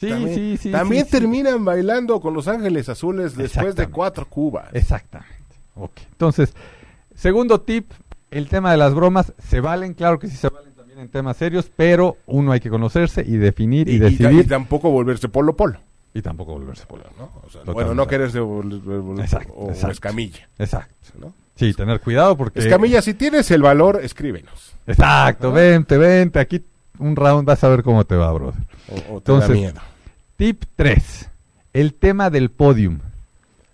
Sí, 0.00 0.08
también 0.08 0.34
sí, 0.34 0.56
sí. 0.56 0.72
también 0.72 1.04
sí, 1.04 1.10
sí. 1.10 1.18
terminan 1.18 1.64
bailando 1.64 2.20
con 2.20 2.34
los 2.34 2.48
ángeles 2.48 2.88
azules 2.88 3.36
después 3.36 3.76
de 3.76 3.86
cuatro 3.88 4.28
cubas. 4.28 4.68
Exactamente. 4.72 5.36
Ok. 5.76 5.92
Entonces, 6.10 6.52
segundo 7.14 7.60
tip, 7.60 7.92
el 8.32 8.48
tema 8.48 8.70
de 8.72 8.76
las 8.78 8.94
bromas, 8.94 9.32
se 9.38 9.60
valen, 9.60 9.94
claro 9.94 10.18
que 10.18 10.26
sí 10.28 10.36
se 10.36 10.48
valen 10.48 10.72
también 10.74 10.98
en 10.98 11.08
temas 11.08 11.36
serios, 11.36 11.70
pero 11.74 12.16
uno 12.26 12.52
hay 12.52 12.60
que 12.60 12.70
conocerse 12.70 13.22
y 13.26 13.36
definir 13.36 13.88
y, 13.88 13.92
y, 13.92 13.94
y- 13.96 13.98
decidir 13.98 14.40
y 14.40 14.48
tampoco 14.48 14.90
volverse 14.90 15.28
polo 15.28 15.54
polo. 15.56 15.78
y 16.14 16.20
tampoco 16.22 16.52
volverse 16.52 16.84
por 16.86 16.98
¿no? 17.18 17.30
O 17.46 17.48
sea, 17.50 17.62
bueno, 17.64 17.94
no 17.94 18.06
quererse 18.06 18.40
vol- 18.40 18.82
vol- 18.82 19.20
Exacto, 19.20 19.52
o, 19.54 19.68
exacto. 19.70 19.92
escamilla. 19.92 20.48
Exacto. 20.58 20.94
¿no? 21.18 21.32
Sí, 21.54 21.72
tener 21.74 22.00
cuidado 22.00 22.36
porque... 22.36 22.60
Escamilla, 22.60 23.00
si 23.02 23.14
tienes 23.14 23.50
el 23.50 23.62
valor, 23.62 24.00
escríbenos. 24.02 24.74
Exacto, 24.86 25.52
vente, 25.52 25.96
vente, 25.98 26.38
aquí 26.40 26.62
un 26.98 27.14
round 27.16 27.46
vas 27.46 27.62
a 27.64 27.68
ver 27.68 27.82
cómo 27.82 28.04
te 28.04 28.16
va, 28.16 28.32
brother. 28.32 28.60
O, 29.10 29.16
o 29.16 29.20
te 29.20 29.32
da 29.32 29.48
miedo. 29.48 29.80
Tip 30.36 30.64
3. 30.76 31.30
El 31.72 31.94
tema 31.94 32.30
del 32.30 32.50
podium. 32.50 32.98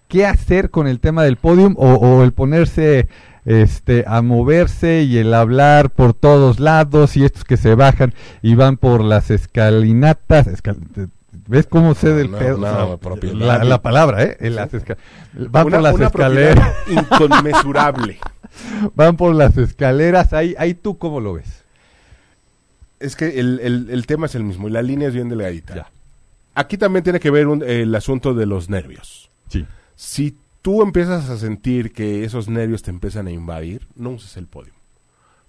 ¿Qué 0.09 0.27
hacer 0.27 0.71
con 0.71 0.87
el 0.89 1.01
tema 1.01 1.23
del 1.23 1.37
podium 1.37 1.75
o, 1.77 1.95
o 1.95 2.25
el 2.25 2.33
ponerse 2.33 3.09
este, 3.45 4.05
a 4.07 4.23
moverse 4.23 5.03
y 5.03 5.19
el 5.19 5.33
hablar 5.35 5.91
por 5.91 6.15
todos 6.15 6.61
lados 6.61 7.17
y 7.17 7.25
estos 7.25 7.45
que 7.45 7.57
se 7.59 7.75
bajan 7.75 8.15
y 8.43 8.55
van 8.55 8.77
por 8.79 9.03
las 9.03 9.31
escalinatas? 9.31 10.47
escal- 10.47 11.11
¿Ves 11.47 11.67
cómo 11.67 11.95
sé 11.95 12.13
del 12.13 12.31
no, 12.31 12.39
pedo? 12.39 12.59
no, 12.59 12.99
O 13.01 13.17
sea, 13.21 13.33
la, 13.35 13.65
la 13.65 13.81
palabra, 13.83 14.23
¿eh? 14.23 14.37
En 14.41 14.55
las 14.55 14.73
esca- 14.75 14.97
van 15.35 15.67
Una- 15.67 15.77
por 15.79 15.83
las 15.83 16.01
escaleras. 16.01 16.73
inconmensurable. 16.89 18.19
Van 18.95 19.17
por 19.17 19.35
las 19.35 19.57
escaleras. 19.57 20.33
Ahí, 20.33 20.55
ahí 20.59 20.75
tú 20.75 20.99
cómo 20.99 21.21
lo 21.21 21.35
ves. 21.35 21.65
es 22.99 23.15
que 23.15 23.39
el, 23.39 23.61
el- 23.61 23.89
el 23.91 24.07
tema 24.07 24.27
es 24.27 24.35
el 24.35 24.43
mismo 24.43 24.69
y 24.69 24.73
la 24.73 24.83
línea 24.83 25.09
es 25.09 25.15
bien 25.15 25.29
delgadita. 25.29 25.75
Ya. 25.75 25.87
Aquí 26.55 26.77
también 26.77 27.05
tiene 27.05 27.21
que 27.21 27.31
ver 27.31 27.47
un- 27.47 27.63
el 27.63 27.95
asunto 27.95 28.35
de 28.35 28.47
los 28.47 28.69
nervios. 28.69 29.31
Sí. 29.49 29.65
Si 30.01 30.37
tú 30.63 30.81
empiezas 30.83 31.29
a 31.29 31.37
sentir 31.39 31.93
que 31.93 32.23
esos 32.25 32.49
nervios 32.49 32.83
te 32.85 32.91
empiezan 32.93 33.27
a 33.27 33.33
invadir, 33.33 33.89
no 33.97 34.11
uses 34.11 34.37
el 34.37 34.47
podio. 34.47 34.73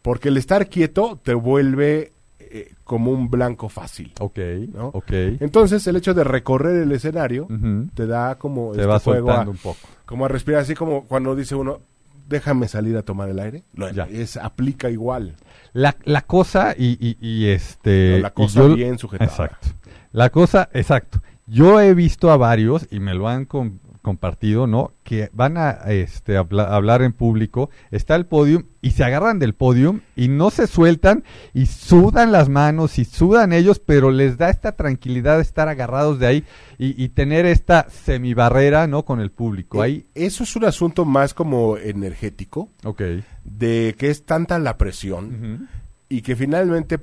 Porque 0.01 0.29
el 0.29 0.37
estar 0.37 0.69
quieto 0.69 1.19
te 1.21 1.35
vuelve 1.35 2.13
eh, 2.39 2.73
como 2.83 3.11
un 3.11 3.29
blanco 3.29 3.69
fácil. 3.69 4.11
Ok. 4.19 4.39
¿No? 4.73 4.87
Ok. 4.87 5.11
Entonces, 5.39 5.85
el 5.85 5.97
hecho 5.97 6.15
de 6.15 6.23
recorrer 6.23 6.81
el 6.81 6.91
escenario 6.91 7.47
te 7.93 8.07
da 8.07 8.39
como 8.39 8.73
Se 8.73 8.79
este 8.81 8.87
va 8.87 8.99
juego 8.99 9.29
a, 9.29 9.33
soltando 9.35 9.51
un 9.51 9.57
poco. 9.57 9.87
como 10.07 10.25
a 10.25 10.29
respirar, 10.29 10.61
así 10.61 10.73
como 10.73 11.03
cuando 11.05 11.35
dice 11.35 11.53
uno, 11.53 11.81
déjame 12.27 12.67
salir 12.67 12.97
a 12.97 13.03
tomar 13.03 13.29
el 13.29 13.37
aire. 13.39 13.65
Lo- 13.75 13.91
Ya. 13.91 14.05
es, 14.05 14.35
aplica 14.35 14.89
igual. 14.89 15.35
La, 15.73 15.95
la 16.05 16.21
cosa 16.23 16.73
y, 16.75 16.97
y- 16.99 17.17
y, 17.21 17.47
este... 17.49 18.13
No, 18.15 18.19
la 18.23 18.27
y 18.29 18.31
cosa 18.31 18.59
yo- 18.61 18.73
bien 18.75 18.97
sujetada. 18.97 19.29
Exacto. 19.29 19.67
La 20.11 20.31
cosa, 20.31 20.69
exacto. 20.73 21.21
Yo 21.45 21.79
he 21.81 21.93
visto 21.93 22.31
a 22.31 22.37
varios 22.37 22.87
y 22.89 22.99
me 22.99 23.13
lo 23.13 23.27
han 23.27 23.45
com- 23.45 23.77
compartido, 24.01 24.65
¿no? 24.65 24.93
Que 25.03 25.29
van 25.33 25.57
a 25.57 25.71
este, 25.89 26.37
habla- 26.37 26.73
hablar 26.75 27.01
en 27.01 27.11
público, 27.13 27.69
está 27.91 28.15
el 28.15 28.25
podium 28.25 28.63
y 28.81 28.91
se 28.91 29.03
agarran 29.03 29.39
del 29.39 29.53
podium 29.53 30.01
y 30.15 30.29
no 30.29 30.51
se 30.51 30.67
sueltan 30.67 31.23
y 31.53 31.65
sudan 31.65 32.31
las 32.31 32.47
manos 32.49 32.97
y 32.97 33.05
sudan 33.05 33.51
ellos, 33.53 33.79
pero 33.79 34.09
les 34.11 34.37
da 34.37 34.49
esta 34.49 34.71
tranquilidad 34.73 35.35
de 35.37 35.41
estar 35.43 35.67
agarrados 35.67 36.17
de 36.19 36.27
ahí 36.27 36.43
y, 36.77 37.01
y 37.03 37.09
tener 37.09 37.45
esta 37.45 37.87
semibarrera, 37.89 38.87
¿no? 38.87 39.03
Con 39.03 39.19
el 39.19 39.31
público. 39.31 39.81
Ahí, 39.81 40.05
Eh, 40.15 40.25
Eso 40.27 40.43
es 40.43 40.55
un 40.55 40.65
asunto 40.65 41.03
más 41.05 41.33
como 41.33 41.77
energético, 41.77 42.69
ok. 42.83 43.01
de 43.43 43.95
que 43.97 44.09
es 44.09 44.23
tanta 44.25 44.59
la 44.59 44.77
presión 44.77 45.67
y 46.07 46.21
que 46.21 46.35
finalmente 46.35 46.99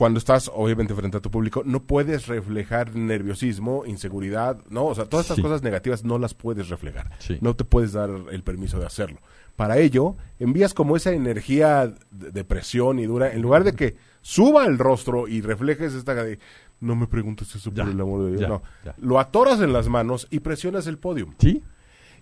cuando 0.00 0.16
estás 0.18 0.50
obviamente 0.54 0.94
frente 0.94 1.18
a 1.18 1.20
tu 1.20 1.30
público 1.30 1.62
no 1.66 1.82
puedes 1.82 2.26
reflejar 2.26 2.96
nerviosismo, 2.96 3.84
inseguridad, 3.84 4.56
no, 4.70 4.86
o 4.86 4.94
sea, 4.94 5.04
todas 5.04 5.26
estas 5.26 5.36
Sí. 5.36 5.42
cosas 5.42 5.62
negativas 5.62 6.04
no 6.04 6.18
las 6.18 6.32
puedes 6.32 6.70
reflejar. 6.70 7.10
Sí. 7.18 7.36
No 7.42 7.54
te 7.54 7.64
puedes 7.64 7.92
dar 7.92 8.08
el 8.32 8.42
permiso 8.42 8.78
de 8.80 8.86
hacerlo. 8.86 9.18
Para 9.56 9.76
ello, 9.76 10.16
envías 10.38 10.72
como 10.72 10.96
esa 10.96 11.12
energía 11.12 11.92
de, 12.10 12.30
de 12.30 12.44
presión 12.44 12.98
y 12.98 13.04
dura 13.04 13.30
en 13.34 13.42
lugar 13.42 13.62
de 13.62 13.74
que 13.74 13.96
suba 14.22 14.64
el 14.64 14.78
rostro 14.78 15.28
y 15.28 15.42
reflejes 15.42 15.92
esta 15.92 16.14
de 16.14 16.38
no 16.80 16.96
me 16.96 17.06
preguntes 17.06 17.54
eso 17.54 17.70
Ya, 17.70 17.84
por 17.84 17.92
el 17.92 18.00
amor 18.00 18.22
de 18.24 18.28
Dios, 18.30 18.40
ya, 18.40 18.48
no. 18.48 18.62
ya. 18.82 18.94
Lo 18.96 19.20
atoras 19.20 19.60
en 19.60 19.74
las 19.74 19.88
manos 19.90 20.28
y 20.30 20.40
presionas 20.40 20.86
el 20.86 20.96
podium. 20.96 21.34
¿Sí? 21.38 21.62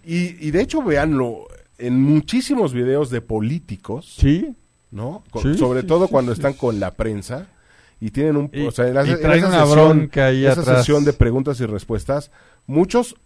Y, 0.05 0.45
y 0.45 0.51
de 0.51 0.63
hecho, 0.63 0.83
véanlo 0.83 1.47
en 1.79 2.03
muchísimos 2.03 2.73
videos 2.73 3.09
de 3.11 3.21
políticos, 3.21 4.17
¿Sí? 4.19 4.53
¿no? 4.91 5.23
Con- 5.31 5.43
Sí, 5.43 5.55
sobre 5.57 5.83
sí, 5.83 5.87
todo 5.87 6.07
sí, 6.07 6.11
cuando 6.13 6.33
están 6.33 6.55
con 6.55 6.81
la 6.81 6.91
prensa 6.95 7.47
y 8.01 8.11
tienen 8.11 8.37
un... 8.37 8.51
Y- 8.53 8.67
o 8.67 8.71
sea, 8.71 8.89
en, 8.89 8.95
la- 8.95 9.07
y 9.07 9.11
en 9.11 9.21
traen 9.21 9.39
esa 9.39 9.49
una 9.49 9.67
sesión, 9.67 9.99
bronca 9.99 10.27
ahí 10.27 10.47
esa 10.47 10.61
atrás. 10.61 10.79
sesión 10.79 11.05
de 11.05 11.13
preguntas 11.13 11.61
y 11.61 11.67
respuestas, 11.67 12.31
muchos 12.67 13.17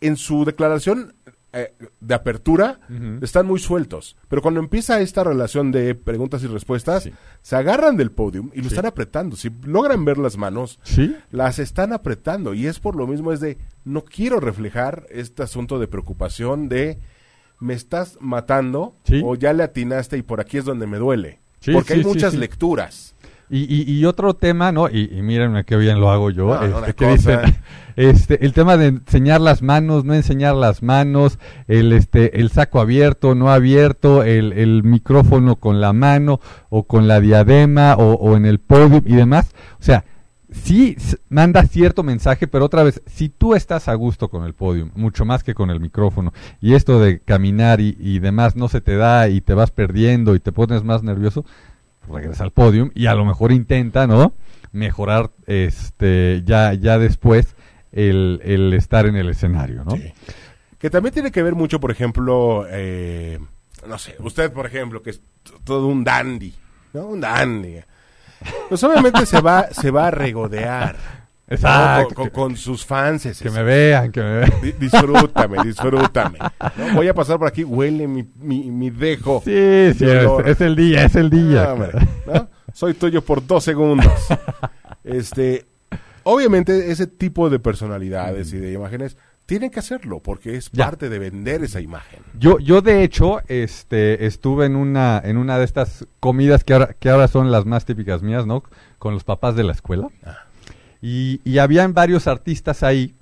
en 0.00 0.16
su 0.16 0.44
declaración 0.44 1.14
eh, 1.54 1.74
de 2.00 2.14
apertura 2.14 2.80
están 3.20 3.46
muy 3.46 3.60
sueltos. 3.60 4.16
Pero 4.28 4.40
cuando 4.40 4.58
empieza 4.58 5.00
esta 5.02 5.22
relación 5.22 5.70
de 5.70 5.94
preguntas 5.94 6.42
y 6.42 6.46
respuestas, 6.46 7.02
Sí. 7.04 7.12
se 7.42 7.56
agarran 7.56 7.98
del 7.98 8.10
podium 8.10 8.48
y 8.54 8.58
lo 8.62 8.62
Sí. 8.64 8.68
están 8.68 8.86
apretando. 8.86 9.36
Si 9.36 9.50
logran 9.64 10.04
ver 10.06 10.16
las 10.16 10.38
manos, 10.38 10.80
¿Sí? 10.82 11.14
las 11.30 11.58
están 11.58 11.92
apretando 11.92 12.54
y 12.54 12.66
es 12.66 12.80
por 12.80 12.96
lo 12.96 13.06
mismo 13.06 13.32
es 13.32 13.40
de 13.40 13.58
no 13.84 14.02
quiero 14.02 14.40
reflejar 14.40 15.06
este 15.10 15.42
asunto 15.42 15.78
de 15.78 15.88
preocupación 15.88 16.70
de 16.70 16.98
me 17.60 17.74
estás 17.74 18.16
matando 18.18 18.96
o 19.22 19.34
ya 19.36 19.52
le 19.52 19.62
atinaste 19.62 20.16
y 20.16 20.22
por 20.22 20.40
aquí 20.40 20.56
es 20.56 20.64
donde 20.64 20.86
me 20.86 20.96
duele 20.96 21.38
Sí, 21.60 21.72
porque 21.72 21.92
sí, 21.94 22.00
hay 22.00 22.04
muchas 22.06 22.32
sí. 22.32 22.38
lecturas 22.38 23.14
Y, 23.54 23.66
y, 23.68 23.98
y 23.98 24.06
otro 24.06 24.32
tema, 24.32 24.72
¿no? 24.72 24.88
Y, 24.88 25.10
y 25.14 25.20
mírenme 25.20 25.64
qué 25.64 25.76
bien 25.76 26.00
lo 26.00 26.10
hago 26.10 26.30
yo. 26.30 26.58
No, 26.58 26.78
este, 26.78 26.94
que 26.94 27.06
dicen, 27.06 27.40
este, 27.96 28.46
el 28.46 28.54
tema 28.54 28.78
de 28.78 28.86
enseñar 28.86 29.42
las 29.42 29.60
manos, 29.60 30.06
no 30.06 30.14
enseñar 30.14 30.54
las 30.54 30.82
manos, 30.82 31.38
el, 31.68 31.92
este, 31.92 32.40
el 32.40 32.48
saco 32.48 32.80
abierto, 32.80 33.34
no 33.34 33.52
abierto, 33.52 34.22
el, 34.22 34.54
el 34.54 34.84
micrófono 34.84 35.56
con 35.56 35.82
la 35.82 35.92
mano 35.92 36.40
o 36.70 36.84
con 36.84 37.06
la 37.08 37.20
diadema 37.20 37.94
o, 37.96 38.14
o 38.14 38.38
en 38.38 38.46
el 38.46 38.58
podio 38.58 39.02
y 39.04 39.16
demás. 39.16 39.50
O 39.78 39.82
sea, 39.82 40.06
sí 40.50 40.96
manda 41.28 41.62
cierto 41.64 42.02
mensaje, 42.02 42.46
pero 42.46 42.64
otra 42.64 42.82
vez, 42.82 43.02
si 43.04 43.28
tú 43.28 43.54
estás 43.54 43.86
a 43.86 43.94
gusto 43.94 44.30
con 44.30 44.44
el 44.44 44.54
podium, 44.54 44.92
mucho 44.94 45.26
más 45.26 45.44
que 45.44 45.52
con 45.52 45.68
el 45.68 45.78
micrófono, 45.78 46.32
y 46.58 46.72
esto 46.72 47.00
de 47.00 47.20
caminar 47.20 47.82
y, 47.82 47.98
y 48.00 48.18
demás 48.18 48.56
no 48.56 48.68
se 48.68 48.80
te 48.80 48.96
da 48.96 49.28
y 49.28 49.42
te 49.42 49.52
vas 49.52 49.70
perdiendo 49.70 50.34
y 50.34 50.40
te 50.40 50.52
pones 50.52 50.84
más 50.84 51.02
nervioso, 51.02 51.44
regresa 52.08 52.44
al 52.44 52.50
podium 52.50 52.90
y 52.94 53.06
a 53.06 53.14
lo 53.14 53.24
mejor 53.24 53.52
intenta, 53.52 54.06
¿no? 54.06 54.34
Mejorar 54.72 55.30
este 55.46 56.42
ya, 56.44 56.74
ya 56.74 56.98
después 56.98 57.56
el, 57.92 58.40
el 58.44 58.72
estar 58.72 59.06
en 59.06 59.16
el 59.16 59.28
escenario, 59.28 59.84
¿no? 59.84 59.94
Que 60.78 60.90
también 60.90 61.12
tiene 61.12 61.30
que 61.30 61.42
ver 61.42 61.54
mucho 61.54 61.78
por 61.80 61.90
ejemplo 61.90 62.66
eh, 62.68 63.38
no 63.86 63.98
sé 63.98 64.16
usted 64.18 64.52
por 64.52 64.66
ejemplo 64.66 65.02
que 65.02 65.10
es 65.10 65.20
todo 65.64 65.86
un 65.86 66.02
dandy 66.02 66.54
no 66.92 67.06
un 67.06 67.20
dandy 67.20 67.80
pues 68.68 68.82
obviamente 68.82 69.24
se 69.26 69.40
va 69.40 69.68
se 69.70 69.90
va 69.90 70.08
a 70.08 70.10
regodear. 70.10 71.21
Exacto. 71.52 72.30
con, 72.30 72.56
sus 72.56 72.84
fans 72.84 73.40
Que 73.40 73.50
me 73.50 73.62
vean, 73.62 74.10
que 74.12 74.20
me 74.22 74.32
vean. 74.38 74.52
Di- 74.62 74.72
disfrútame, 74.72 75.58
disfrútame. 75.64 76.38
¿no? 76.38 76.94
Voy 76.94 77.08
a 77.08 77.14
pasar 77.14 77.38
por 77.38 77.48
aquí, 77.48 77.64
huele 77.64 78.06
mi, 78.08 78.24
mi, 78.40 78.70
mi 78.70 78.90
dejo. 78.90 79.40
Sí, 79.44 79.92
sí, 79.96 80.04
es, 80.06 80.26
es 80.46 80.60
el 80.60 80.76
día, 80.76 81.04
es 81.04 81.14
el 81.16 81.30
día. 81.30 81.64
Ah, 81.64 81.72
hombre, 81.74 81.90
¿no? 82.26 82.48
Soy 82.72 82.94
tuyo 82.94 83.22
por 83.22 83.46
dos 83.46 83.64
segundos. 83.64 84.12
Este, 85.04 85.66
Obviamente 86.24 86.90
ese 86.92 87.06
tipo 87.06 87.50
de 87.50 87.58
personalidades 87.58 88.52
y 88.52 88.58
de 88.58 88.72
imágenes 88.72 89.16
tienen 89.46 89.70
que 89.70 89.80
hacerlo 89.80 90.20
porque 90.20 90.56
es 90.56 90.70
Ya. 90.70 90.84
parte 90.86 91.08
de 91.08 91.18
vender 91.18 91.64
esa 91.64 91.80
imagen. 91.80 92.20
Yo, 92.38 92.58
yo 92.60 92.80
de 92.80 93.02
hecho, 93.02 93.40
este, 93.48 94.24
estuve 94.26 94.66
en 94.66 94.76
una, 94.76 95.20
en 95.24 95.36
una 95.36 95.58
de 95.58 95.64
estas 95.64 96.06
comidas 96.20 96.62
que 96.62 96.74
ahora, 96.74 96.94
que 96.98 97.10
ahora 97.10 97.26
son 97.26 97.50
las 97.50 97.66
más 97.66 97.84
típicas 97.84 98.22
mías, 98.22 98.46
¿no? 98.46 98.62
Con 98.98 99.14
los 99.14 99.24
papás 99.24 99.56
de 99.56 99.64
la 99.64 99.72
escuela. 99.72 100.08
Ah. 100.24 100.44
Y, 101.02 101.40
y 101.44 101.58
habían 101.58 101.92
varios 101.92 102.26
artistas 102.26 102.82
ahí. 102.82 103.14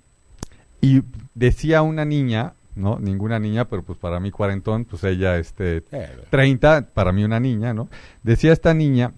Y 0.81 1.03
decía 1.35 1.83
una 1.83 2.05
niña, 2.05 2.53
¿no? 2.75 2.99
Ninguna 3.01 3.39
niña, 3.39 3.65
pero 3.67 3.83
pues 3.83 3.99
para 3.99 4.21
mí 4.21 4.31
cuarentón, 4.31 4.85
pues 4.85 5.03
ella, 5.05 5.39
este, 5.39 5.83
Eh, 5.91 6.09
30, 6.31 6.89
para 6.95 7.11
mí 7.13 7.25
una 7.25 7.41
niña, 7.41 7.75
¿no? 7.75 7.89
Decía 8.23 8.53
esta 8.53 8.75
niña 8.75 9.13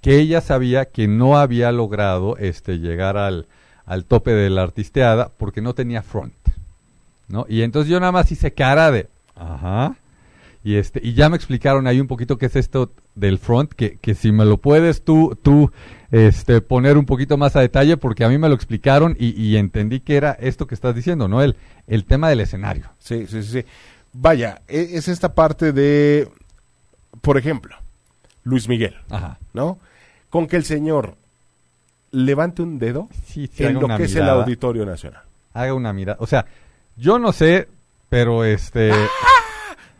que 0.00 0.18
ella 0.18 0.40
sabía 0.40 0.84
que 0.86 1.08
no 1.08 1.38
había 1.38 1.72
logrado 1.72 2.36
este 2.36 2.78
llegar 2.78 3.16
al, 3.16 3.46
al 3.86 4.04
tope 4.04 4.32
de 4.32 4.50
la 4.50 4.62
artisteada 4.62 5.30
porque 5.36 5.62
no 5.62 5.74
tenía 5.74 6.02
front, 6.02 6.34
¿no? 7.28 7.46
Y 7.48 7.62
entonces 7.62 7.90
yo 7.90 8.00
nada 8.00 8.12
más 8.12 8.30
hice 8.30 8.52
cara 8.52 8.90
de, 8.90 9.08
ajá, 9.34 9.96
y 10.64 10.76
este 10.76 10.98
y 11.02 11.12
ya 11.14 11.28
me 11.28 11.36
explicaron 11.36 11.86
ahí 11.86 12.00
un 12.00 12.06
poquito 12.08 12.38
qué 12.38 12.46
es 12.46 12.56
esto 12.56 12.90
del 13.14 13.38
front, 13.38 13.72
que, 13.74 13.98
que 14.00 14.14
si 14.14 14.32
me 14.32 14.44
lo 14.44 14.56
puedes 14.56 15.04
tú 15.04 15.38
tú 15.42 15.70
este 16.10 16.60
poner 16.60 16.96
un 16.96 17.04
poquito 17.06 17.36
más 17.36 17.54
a 17.56 17.60
detalle 17.60 17.96
porque 17.96 18.24
a 18.24 18.28
mí 18.28 18.38
me 18.38 18.48
lo 18.48 18.54
explicaron 18.54 19.14
y, 19.18 19.40
y 19.40 19.56
entendí 19.56 20.00
que 20.00 20.16
era 20.16 20.32
esto 20.32 20.66
que 20.66 20.74
estás 20.74 20.94
diciendo, 20.94 21.28
¿no? 21.28 21.42
El 21.42 21.56
el 21.86 22.04
tema 22.06 22.28
del 22.30 22.40
escenario. 22.40 22.86
Sí, 22.98 23.26
sí, 23.28 23.42
sí. 23.42 23.64
Vaya, 24.14 24.62
e- 24.68 24.90
es 24.92 25.08
esta 25.08 25.34
parte 25.34 25.72
de, 25.72 26.28
por 27.20 27.36
ejemplo, 27.36 27.76
Luis 28.44 28.68
Miguel, 28.68 28.94
Ajá. 29.10 29.38
¿no? 29.52 29.78
Con 30.30 30.46
que 30.46 30.56
el 30.56 30.64
señor 30.64 31.16
levante 32.10 32.62
un 32.62 32.78
dedo 32.78 33.08
Sí, 33.26 33.50
sí, 33.52 33.64
en 33.64 33.74
lo 33.74 33.88
que 33.96 34.04
es 34.04 34.14
el. 34.16 34.28
Auditorio 34.28 34.86
Nacional. 34.86 35.22
haga 35.52 35.74
una 35.74 35.92
mirada. 35.92 36.16
O 36.20 36.26
sea, 36.26 36.46
yo 36.96 37.18
no 37.18 37.32
sé, 37.32 37.68
pero 38.08 38.44
este... 38.44 38.92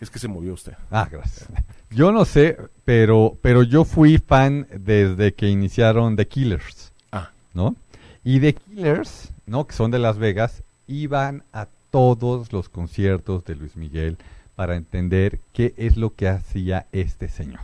Es 0.04 0.10
que 0.10 0.18
se 0.18 0.28
movió 0.28 0.52
usted. 0.52 0.74
Ah, 0.90 1.08
gracias. 1.10 1.48
Yo 1.88 2.12
no 2.12 2.26
sé, 2.26 2.58
pero, 2.84 3.38
pero 3.40 3.62
yo 3.62 3.86
fui 3.86 4.18
fan 4.18 4.66
desde 4.78 5.32
que 5.32 5.48
iniciaron 5.48 6.14
The 6.14 6.28
Killers, 6.28 6.92
Ah, 7.10 7.30
¿no? 7.54 7.74
Y 8.22 8.38
The 8.38 8.52
Killers, 8.52 9.32
¿no? 9.46 9.66
Que 9.66 9.72
son 9.72 9.90
de 9.90 9.98
Las 9.98 10.18
Vegas, 10.18 10.62
iban 10.86 11.42
a 11.54 11.68
todos 11.90 12.52
los 12.52 12.68
conciertos 12.68 13.46
de 13.46 13.54
Luis 13.54 13.76
Miguel 13.76 14.18
para 14.56 14.76
entender 14.76 15.40
qué 15.54 15.72
es 15.78 15.96
lo 15.96 16.14
que 16.14 16.28
hacía 16.28 16.86
este 16.92 17.30
señor. 17.30 17.62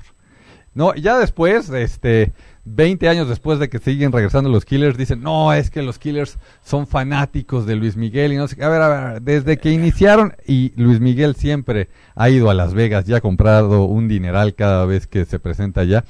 No, 0.74 0.94
ya 0.94 1.18
después, 1.18 1.68
este, 1.70 2.32
20 2.64 3.08
años 3.08 3.28
después 3.28 3.58
de 3.58 3.68
que 3.68 3.78
siguen 3.78 4.12
regresando 4.12 4.50
los 4.50 4.64
Killers, 4.64 4.96
dicen, 4.96 5.20
no, 5.20 5.52
es 5.52 5.70
que 5.70 5.82
los 5.82 5.98
Killers 5.98 6.38
son 6.62 6.86
fanáticos 6.86 7.66
de 7.66 7.76
Luis 7.76 7.96
Miguel 7.96 8.32
y 8.32 8.36
no 8.36 8.46
sé. 8.46 8.62
A 8.62 8.68
ver, 8.68 8.82
a 8.82 8.88
ver, 8.88 9.22
desde 9.22 9.58
que 9.58 9.70
iniciaron, 9.70 10.34
y 10.46 10.72
Luis 10.76 11.00
Miguel 11.00 11.34
siempre 11.34 11.88
ha 12.14 12.30
ido 12.30 12.50
a 12.50 12.54
Las 12.54 12.74
Vegas 12.74 13.08
y 13.08 13.14
ha 13.14 13.20
comprado 13.20 13.84
un 13.84 14.08
dineral 14.08 14.54
cada 14.54 14.84
vez 14.84 15.06
que 15.06 15.24
se 15.24 15.38
presenta 15.40 15.80
allá. 15.80 16.04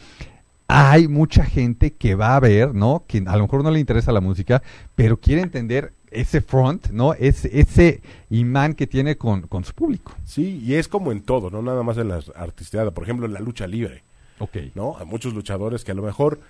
Hay 0.69 1.09
mucha 1.09 1.45
gente 1.45 1.95
que 1.95 2.15
va 2.15 2.37
a 2.37 2.41
ver, 2.41 2.75
¿no? 2.75 3.05
Que 3.09 3.25
a 3.27 3.37
lo 3.37 3.43
mejor 3.43 3.65
no 3.65 3.71
le 3.71 3.81
interesa 3.81 4.13
la 4.13 4.21
música, 4.21 4.63
pero 4.95 5.19
quiere 5.19 5.43
entender 5.43 5.93
ese 6.11 6.41
front, 6.41 6.91
¿no? 6.91 7.15
Ese, 7.15 7.59
ese 7.59 8.03
imán 8.29 8.75
que 8.75 8.87
tiene 8.87 9.17
con, 9.17 9.43
con 9.43 9.65
su 9.65 9.73
público. 9.75 10.15
sí, 10.25 10.61
y 10.65 10.75
es 10.75 10.87
como 10.87 11.13
en 11.13 11.23
todo, 11.23 11.51
no 11.51 11.63
nada 11.63 11.83
más 11.83 11.97
en 11.99 12.09
la 12.09 12.21
artisteada. 12.37 12.91
Por 12.93 13.05
ejemplo, 13.05 13.27
en 13.27 13.33
la 13.33 13.41
lucha 13.41 13.67
libre, 13.67 14.05
Ok. 14.41 14.57
¿no? 14.75 14.97
Hay 14.99 15.07
muchos 15.07 15.33
luchadores 15.35 15.85
que 15.85 15.93
a 15.93 15.95
lo 15.95 16.03
mejor 16.03 16.41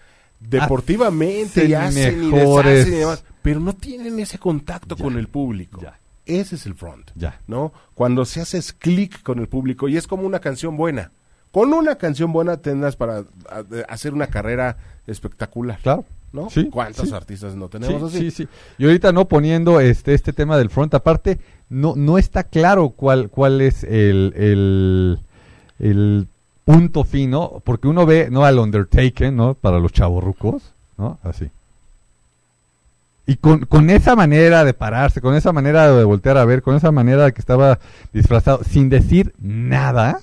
deportivamente 0.40 1.60
Hacen 1.60 1.70
y 1.70 1.74
hacen 1.74 2.24
y 2.24 2.26
mejores. 2.32 2.72
deshacen 2.86 2.94
y 2.94 2.98
demás, 3.00 3.24
pero 3.42 3.60
no 3.60 3.74
tienen 3.74 4.18
ese 4.18 4.38
contacto 4.38 4.96
Ya, 4.96 5.04
con 5.04 5.18
el 5.18 5.28
público. 5.28 5.80
ya. 5.82 5.98
Ese 6.26 6.54
es 6.56 6.66
el 6.66 6.74
front. 6.74 7.10
Ya. 7.14 7.40
¿no? 7.46 7.72
Cuando 7.94 8.24
se 8.24 8.40
haces 8.40 8.72
clic 8.72 9.22
con 9.22 9.38
el 9.40 9.48
público 9.48 9.88
y 9.88 9.96
es 9.96 10.06
como 10.06 10.22
una 10.24 10.38
canción 10.40 10.76
buena. 10.76 11.12
Con 11.50 11.72
una 11.74 11.96
canción 11.96 12.32
buena 12.32 12.58
tendrás 12.58 12.94
para 12.96 13.24
hacer 13.88 14.14
una 14.14 14.28
carrera 14.28 14.76
espectacular. 15.06 15.78
Claro. 15.82 16.04
¿No? 16.32 16.48
Sí, 16.48 16.68
¿Cuántos 16.70 17.08
sí. 17.08 17.14
artistas 17.14 17.56
no 17.56 17.68
tenemos 17.68 18.12
sí, 18.12 18.18
así? 18.18 18.30
sí, 18.30 18.44
sí. 18.44 18.48
Y 18.78 18.84
ahorita 18.84 19.10
no 19.10 19.26
poniendo 19.26 19.80
este 19.80 20.14
este 20.14 20.32
tema 20.32 20.56
del 20.56 20.70
front 20.70 20.94
aparte, 20.94 21.40
no 21.68 21.94
no 21.96 22.18
está 22.18 22.44
claro 22.44 22.90
cuál 22.90 23.30
cuál 23.30 23.60
es 23.60 23.82
el 23.82 24.32
el, 24.36 25.18
el 25.80 26.28
punto 26.64 27.04
fino, 27.04 27.60
porque 27.64 27.88
uno 27.88 28.06
ve 28.06 28.28
no 28.30 28.44
al 28.44 28.58
Undertaken, 28.58 29.34
¿no? 29.36 29.54
Para 29.54 29.78
los 29.78 29.92
chavorrucos, 29.92 30.72
¿no? 30.98 31.18
Así. 31.22 31.50
Y 33.26 33.36
con, 33.36 33.60
con 33.66 33.90
esa 33.90 34.16
manera 34.16 34.64
de 34.64 34.74
pararse, 34.74 35.20
con 35.20 35.34
esa 35.34 35.52
manera 35.52 35.90
de 35.92 36.04
voltear 36.04 36.36
a 36.36 36.44
ver, 36.44 36.62
con 36.62 36.74
esa 36.74 36.90
manera 36.90 37.24
de 37.24 37.32
que 37.32 37.40
estaba 37.40 37.78
disfrazado, 38.12 38.62
sin 38.64 38.88
decir 38.88 39.32
nada, 39.38 40.20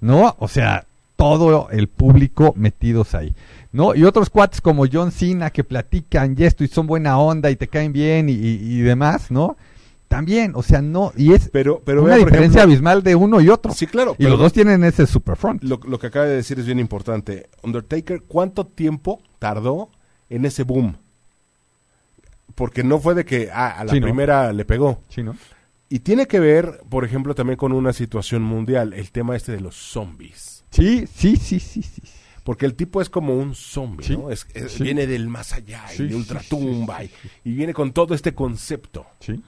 ¿no? 0.00 0.36
O 0.38 0.48
sea, 0.48 0.84
todo 1.16 1.68
el 1.70 1.86
público 1.88 2.54
metidos 2.56 3.14
ahí, 3.14 3.34
¿no? 3.72 3.94
Y 3.94 4.04
otros 4.04 4.30
cuates 4.30 4.62
como 4.62 4.86
John 4.90 5.12
Cena 5.12 5.50
que 5.50 5.64
platican 5.64 6.34
y 6.38 6.44
esto 6.44 6.64
y 6.64 6.68
son 6.68 6.86
buena 6.86 7.18
onda 7.18 7.50
y 7.50 7.56
te 7.56 7.68
caen 7.68 7.92
bien 7.92 8.30
y, 8.30 8.32
y- 8.32 8.78
y 8.78 8.80
demás, 8.80 9.30
¿no? 9.30 9.56
También, 10.10 10.52
o 10.56 10.62
sea, 10.64 10.82
no, 10.82 11.12
y 11.16 11.32
es 11.34 11.50
Pero, 11.52 11.82
pero 11.84 12.02
una 12.02 12.16
vea, 12.16 12.24
diferencia 12.24 12.62
ejemplo- 12.62 12.62
abismal 12.62 13.02
de 13.04 13.14
uno 13.14 13.40
y 13.40 13.48
otro. 13.48 13.72
Sí, 13.72 13.86
claro. 13.86 14.16
y 14.18 14.24
los 14.24 14.40
dos 14.40 14.52
tienen 14.52 14.82
ese 14.82 15.06
super 15.06 15.36
front. 15.36 15.62
lo, 15.62 15.78
lo 15.84 16.00
que 16.00 16.08
acaba 16.08 16.24
de 16.26 16.34
decir 16.34 16.58
es 16.58 16.66
bien 16.66 16.80
importante. 16.80 17.48
Undertaker, 17.62 18.22
¿cuánto 18.26 18.66
tiempo 18.66 19.22
tardó 19.38 19.88
en 20.28 20.44
ese 20.46 20.64
boom? 20.64 20.96
Porque 22.56 22.82
no 22.82 22.98
fue 22.98 23.14
de 23.14 23.24
que 23.24 23.50
ah, 23.52 23.68
a 23.78 23.84
la 23.84 23.92
Sí, 23.92 24.00
¿no? 24.00 24.06
primera 24.06 24.52
le 24.52 24.64
pegó. 24.64 25.02
Sí, 25.08 25.22
¿no? 25.22 25.36
Y 25.88 26.00
tiene 26.00 26.26
que 26.26 26.40
ver, 26.40 26.80
por 26.88 27.04
ejemplo, 27.04 27.34
también 27.36 27.56
con 27.56 27.72
una 27.72 27.92
situación 27.92 28.42
mundial, 28.42 28.92
el 28.92 29.10
tema 29.12 29.36
este 29.36 29.52
de 29.52 29.60
los 29.60 29.76
zombies. 29.76 30.64
Sí, 30.70 31.06
sí, 31.14 31.36
sí, 31.36 31.60
sí, 31.60 31.82
sí. 31.82 32.02
Porque 32.44 32.66
el 32.66 32.74
tipo 32.74 33.00
es 33.00 33.08
como 33.10 33.34
un 33.36 33.54
zombie, 33.54 34.04
Sí, 34.06 34.16
¿no? 34.16 34.30
Es, 34.30 34.46
es- 34.54 34.72
sí. 34.72 34.82
Viene 34.82 35.06
del 35.06 35.28
más 35.28 35.52
allá 35.52 35.84
y 35.96 36.08
de 36.08 36.14
ultratumba 36.16 37.04
y- 37.04 37.10
y, 37.44 37.52
viene 37.52 37.72
con 37.74 37.92
todo 37.92 38.14
este 38.14 38.34
concepto. 38.34 39.06
Sí. 39.20 39.40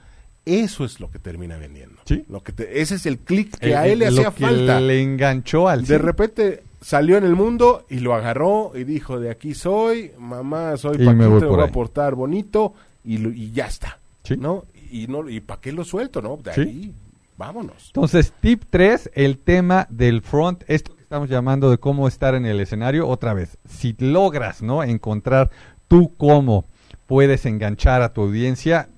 Eso 0.45 0.83
es 0.83 0.99
lo 0.99 1.09
que 1.09 1.19
termina 1.19 1.57
vendiendo. 1.57 2.01
Sí. 2.05 2.25
Lo 2.29 2.43
que 2.43 2.51
te- 2.51 2.81
ese 2.81 2.95
es 2.95 3.05
el 3.05 3.19
clic 3.19 3.57
que 3.57 3.69
Eh, 3.71 3.75
a 3.75 3.87
él 3.87 3.99
le 3.99 4.05
eh, 4.05 4.07
hacía 4.09 4.31
falta. 4.31 4.79
le 4.81 5.01
enganchó 5.01 5.69
al 5.69 5.85
De 5.85 5.97
repente 5.97 6.63
salió 6.81 7.17
en 7.17 7.23
el 7.23 7.35
mundo 7.35 7.85
y 7.89 7.99
lo 7.99 8.13
agarró 8.13 8.73
y 8.75 8.83
dijo, 8.83 9.19
de 9.19 9.29
aquí 9.31 9.53
soy, 9.53 10.11
mamá, 10.19 10.75
soy 10.75 10.97
Y 11.01 11.05
Paquito, 11.05 11.29
voy 11.29 11.39
por 11.41 11.49
voy 11.59 11.63
a 11.63 11.71
portar 11.71 12.15
bonito 12.15 12.73
y, 13.05 13.19
lo- 13.19 13.31
y 13.31 13.51
ya 13.51 13.67
está. 13.67 13.99
Sí. 14.23 14.35
¿No? 14.37 14.65
Y 14.91 15.07
no 15.07 15.29
y 15.29 15.39
para 15.39 15.61
qué 15.61 15.71
lo 15.71 15.83
suelto, 15.85 16.21
¿no? 16.21 16.37
De 16.37 16.51
ahí, 16.51 16.93
vámonos. 17.37 17.87
Entonces, 17.87 18.33
tip 18.41 18.63
3, 18.69 19.11
el 19.13 19.37
tema 19.37 19.87
del 19.89 20.21
front, 20.21 20.63
esto 20.67 20.93
que 20.95 21.01
estamos 21.03 21.29
llamando 21.29 21.71
de 21.71 21.77
cómo 21.77 22.07
estar 22.07 22.35
en 22.35 22.45
el 22.45 22.59
escenario, 22.59 23.07
otra 23.07 23.33
vez, 23.33 23.57
si 23.67 23.95
logras, 23.97 24.61
¿no? 24.61 24.83
Encontrar 24.83 25.49
tú 25.87 26.13
cómo 26.17 26.65
puedes 27.07 27.45
enganchar 27.45 28.01
a 28.01 28.13
tu 28.13 28.21
audiencia, 28.21 28.89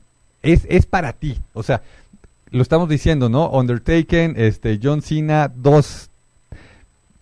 es, 0.53 0.65
es 0.69 0.85
para 0.85 1.13
ti. 1.13 1.37
O 1.53 1.63
sea, 1.63 1.81
lo 2.51 2.61
estamos 2.61 2.87
diciendo, 2.89 3.27
¿no? 3.29 3.49
Undertaken, 3.49 4.35
este, 4.37 4.79
John 4.81 5.01
Cena, 5.01 5.51
dos 5.53 6.09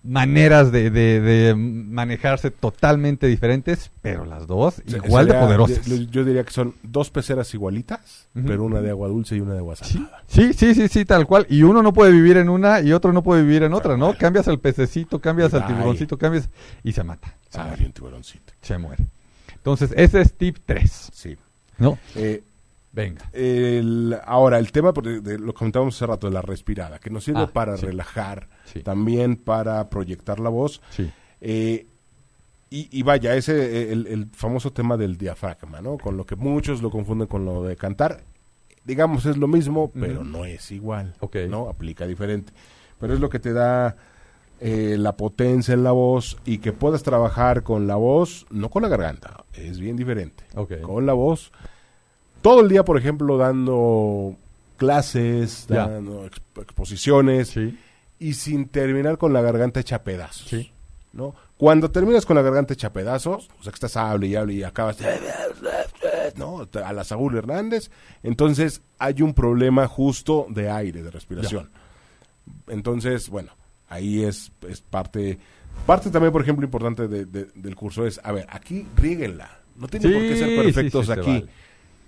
maneras 0.06 0.74
de, 0.74 0.90
de- 0.90 1.22
de 1.22 1.56
manejarse 1.56 2.52
totalmente 2.52 3.26
diferentes, 3.28 3.90
pero 4.02 4.26
las 4.26 4.48
dos 4.48 4.82
igual 4.86 5.28
de 5.30 5.34
poderosas. 5.34 5.86
Yo, 5.86 5.96
yo 5.96 6.26
diría 6.26 6.44
que 6.44 6.52
son 6.52 6.76
dos 6.84 7.10
peceras 7.10 7.54
igualitas, 7.54 8.28
pero 8.46 8.66
una 8.66 8.82
de 8.82 8.90
agua 8.90 9.08
dulce 9.08 9.38
y 9.38 9.40
una 9.40 9.54
de 9.54 9.60
agua 9.60 9.78
Sí, 9.78 9.94
salada. 9.94 10.22
sí, 10.28 10.52
sí, 10.52 10.76
sí, 10.76 10.90
sí, 10.90 11.06
tal 11.06 11.26
cual. 11.26 11.46
Y 11.50 11.64
uno 11.64 11.82
no 11.82 11.94
puede 11.94 12.12
vivir 12.12 12.36
en 12.36 12.50
una 12.50 12.82
y 12.82 12.92
otro 12.92 13.14
no 13.14 13.24
puede 13.24 13.44
vivir 13.44 13.64
en 13.64 13.74
otra, 13.74 13.96
¿no? 13.96 14.14
Cambias 14.18 14.50
al 14.50 14.60
pececito, 14.60 15.20
cambias 15.20 15.54
al 15.54 15.66
tiburoncito, 15.68 16.18
cambias 16.18 16.50
y 16.84 16.92
se 16.92 17.04
mata. 17.06 17.34
Se, 17.50 17.60
muere, 17.64 17.90
tiburoncito. 17.90 18.54
se 18.62 18.78
muere. 18.78 19.06
Entonces, 19.56 19.94
ese 19.96 20.20
es 20.20 20.34
tip 20.34 20.58
3, 20.66 21.12
Sí. 21.14 21.38
¿no? 21.78 21.98
Eh, 22.16 22.44
Venga. 22.94 23.28
el- 23.34 24.16
ahora, 24.26 24.60
el 24.60 24.72
tema, 24.72 24.94
porque 24.94 25.20
de- 25.20 25.40
lo 25.40 25.54
comentábamos 25.54 25.96
hace 25.96 26.06
rato, 26.06 26.28
de 26.28 26.34
la 26.34 26.42
respirada, 26.44 27.00
que 27.00 27.10
nos 27.10 27.24
sirve 27.24 27.42
Ah, 27.42 27.52
para 27.52 27.76
sí. 27.76 27.88
relajar, 27.88 28.48
Sí. 28.66 28.82
también 28.84 29.36
para 29.36 29.90
proyectar 29.90 30.40
la 30.40 30.50
voz. 30.50 30.80
Sí. 30.92 31.12
Eh, 31.42 31.88
y, 32.70 32.88
y 32.92 33.04
vaya, 33.04 33.36
ese 33.36 33.54
eh, 33.56 33.92
el, 33.92 34.08
el 34.08 34.28
famoso 34.32 34.72
tema 34.72 34.96
del 34.96 35.18
diafragma, 35.18 35.82
¿no? 35.82 35.98
Con 35.98 36.18
lo 36.18 36.26
que 36.26 36.36
muchos 36.36 36.82
lo 36.82 36.90
confunden 36.92 37.28
con 37.28 37.46
lo 37.46 37.64
de 37.64 37.76
cantar. 37.76 38.24
Digamos, 38.86 39.26
es 39.26 39.38
lo 39.38 39.48
mismo, 39.48 39.92
pero 39.92 40.24
no 40.24 40.46
es 40.46 40.70
igual. 40.72 41.14
Ok. 41.20 41.38
¿No? 41.50 41.70
Aplica 41.70 42.06
diferente. 42.06 42.52
Pero 43.00 43.14
es 43.14 43.20
lo 43.20 43.30
que 43.30 43.40
te 43.40 43.54
da 43.54 43.96
eh, 44.60 44.96
la 44.98 45.18
potencia 45.18 45.74
en 45.74 45.84
la 45.84 45.92
voz 45.92 46.38
y 46.46 46.60
que 46.60 46.72
puedas 46.74 47.04
trabajar 47.04 47.64
con 47.64 47.86
la 47.88 47.96
voz, 47.96 48.46
no 48.50 48.70
con 48.70 48.82
la 48.84 48.88
garganta, 48.88 49.44
es 49.54 49.80
bien 49.80 49.96
diferente. 49.98 50.44
Ok. 50.56 50.80
Con 50.82 51.06
la 51.06 51.14
voz. 51.14 51.52
Todo 52.44 52.62
el 52.62 52.70
día, 52.70 52.86
por 52.86 52.98
ejemplo, 53.00 53.38
dando 53.38 54.36
clases, 54.78 55.66
dando 55.68 56.26
exp- 56.30 56.62
exposiciones 56.62 57.48
Sí. 57.50 57.76
y 58.20 58.34
sin 58.36 58.68
terminar 58.68 59.18
con 59.18 59.34
la 59.34 59.42
garganta 59.42 59.80
hecha 59.80 60.04
pedazos. 60.04 60.48
Sí. 60.50 60.70
¿no? 61.14 61.34
Cuando 61.58 61.90
terminas 61.92 62.26
con 62.26 62.36
la 62.36 62.42
garganta 62.42 62.74
hecha 62.74 62.92
pedazos, 62.92 63.48
o 63.60 63.64
sea 63.64 63.72
que 63.72 63.76
estás 63.76 63.96
hable 63.98 64.28
y 64.28 64.36
hable 64.36 64.54
y 64.56 64.64
acabas 64.64 64.98
¿no? 66.36 66.68
A 66.84 66.94
la 66.94 67.04
Saúl 67.04 67.38
Hernández. 67.38 67.92
Entonces 68.24 68.82
hay 68.98 69.22
un 69.22 69.34
problema 69.34 69.88
justo 69.88 70.48
de 70.50 70.70
aire, 70.70 71.04
de 71.04 71.12
respiración. 71.12 71.70
Entonces, 72.68 73.30
bueno, 73.30 73.52
ahí 73.88 74.24
es, 74.24 74.52
es 74.68 74.82
parte... 74.82 75.38
Parte 75.86 76.10
también, 76.12 76.32
por 76.32 76.42
ejemplo, 76.42 76.66
importante 76.66 77.08
de- 77.08 77.26
de- 77.26 77.48
del 77.56 77.76
curso 77.76 78.06
es, 78.06 78.20
a 78.24 78.32
ver, 78.32 78.46
aquí 78.50 78.86
ríguenla. 78.96 79.60
No 79.76 79.88
tiene 79.88 80.10
por 80.12 80.22
qué 80.22 80.36
ser 80.38 80.50
Sí, 80.50 80.56
perfectos 80.56 81.06
sí, 81.08 81.14
sí, 81.14 81.20
aquí. 81.20 81.30
vale. 81.32 81.46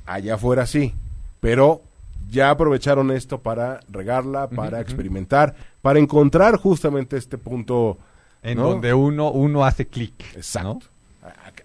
Allá 0.06 0.36
afuera 0.36 0.66
sí. 0.66 0.94
Pero 1.40 1.82
ya 2.30 2.50
aprovecharon 2.50 3.12
esto 3.12 3.40
para 3.40 3.80
regarla, 3.90 4.50
para 4.50 4.82
experimentar, 4.82 5.56
para 5.82 6.00
encontrar 6.00 6.58
justamente 6.58 7.18
este 7.18 7.38
punto 7.38 7.98
En 8.42 8.58
¿no? 8.58 8.70
donde 8.70 8.94
uno, 8.94 9.32
uno 9.32 9.66
hace 9.66 9.86
clic. 9.86 10.14
Exacto. 10.36 10.88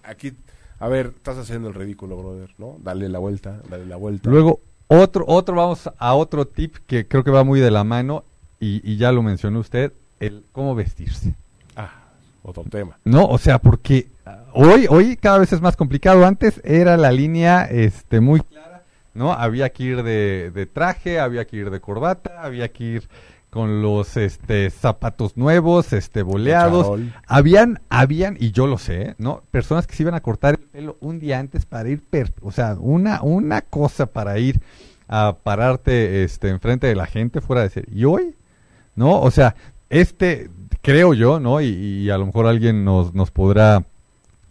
Aquí, 0.03 0.33
a 0.79 0.87
ver, 0.87 1.13
estás 1.15 1.37
haciendo 1.37 1.69
el 1.69 1.75
ridículo, 1.75 2.17
brother, 2.17 2.53
¿no? 2.57 2.77
Dale 2.83 3.09
la 3.09 3.19
vuelta, 3.19 3.61
dale 3.69 3.85
la 3.85 3.95
vuelta. 3.95 4.29
Luego, 4.29 4.59
otro, 4.87 5.23
otro, 5.27 5.55
vamos 5.55 5.89
a 5.97 6.13
otro 6.15 6.45
tip 6.45 6.77
que 6.87 7.07
creo 7.07 7.23
que 7.23 7.31
va 7.31 7.43
muy 7.43 7.59
de 7.59 7.71
la 7.71 7.83
mano 7.83 8.23
y, 8.59 8.81
y 8.89 8.97
ya 8.97 9.11
lo 9.11 9.21
mencionó 9.21 9.59
usted, 9.59 9.93
el 10.19 10.43
cómo 10.51 10.75
vestirse. 10.75 11.35
Otro 12.43 12.63
tema. 12.63 12.97
No, 13.03 13.25
o 13.25 13.37
sea, 13.37 13.59
porque 13.59 14.07
ah, 14.25 14.45
hoy, 14.53 14.87
hoy 14.89 15.15
cada 15.15 15.37
vez 15.39 15.53
es 15.53 15.61
más 15.61 15.75
complicado. 15.75 16.25
Antes 16.25 16.59
era 16.63 16.97
la 16.97 17.11
línea 17.11 17.65
este, 17.65 18.19
muy 18.19 18.39
clara, 18.41 18.83
¿no? 19.13 19.31
Había 19.33 19.69
que 19.69 19.83
ir 19.83 20.03
de, 20.03 20.51
de 20.53 20.65
traje, 20.65 21.19
había 21.19 21.45
que 21.45 21.57
ir 21.57 21.69
de 21.69 21.79
corbata, 21.79 22.41
había 22.41 22.69
que 22.71 22.83
ir 22.83 23.09
con 23.51 23.81
los 23.81 24.15
este, 24.15 24.69
zapatos 24.69 25.35
nuevos, 25.35 25.91
este, 25.93 26.23
boleados. 26.23 26.99
Habían, 27.27 27.81
habían, 27.89 28.37
y 28.39 28.51
yo 28.51 28.65
lo 28.65 28.77
sé, 28.77 29.13
¿no? 29.17 29.43
Personas 29.51 29.85
que 29.87 29.93
se 29.95 30.03
iban 30.03 30.15
a 30.15 30.21
cortar 30.21 30.53
el 30.55 30.59
pelo 30.67 30.97
un 31.01 31.19
día 31.19 31.37
antes 31.37 31.65
para 31.65 31.89
ir, 31.89 32.01
per- 32.01 32.31
o 32.41 32.51
sea, 32.51 32.77
una, 32.79 33.21
una 33.21 33.61
cosa 33.61 34.05
para 34.05 34.39
ir 34.39 34.61
a 35.09 35.35
pararte 35.43 36.23
este, 36.23 36.47
enfrente 36.47 36.87
de 36.87 36.95
la 36.95 37.05
gente 37.05 37.41
fuera 37.41 37.61
de 37.63 37.69
ser. 37.69 37.85
Y 37.93 38.05
hoy, 38.05 38.35
¿no? 38.95 39.19
O 39.19 39.29
sea, 39.31 39.55
este, 39.91 40.49
creo 40.81 41.13
yo, 41.13 41.39
¿no? 41.39 41.61
Y, 41.61 41.67
y 41.67 42.09
a 42.09 42.17
lo 42.17 42.25
mejor 42.25 42.47
alguien 42.47 42.83
nos, 42.83 43.13
nos 43.13 43.29
podrá 43.31 43.85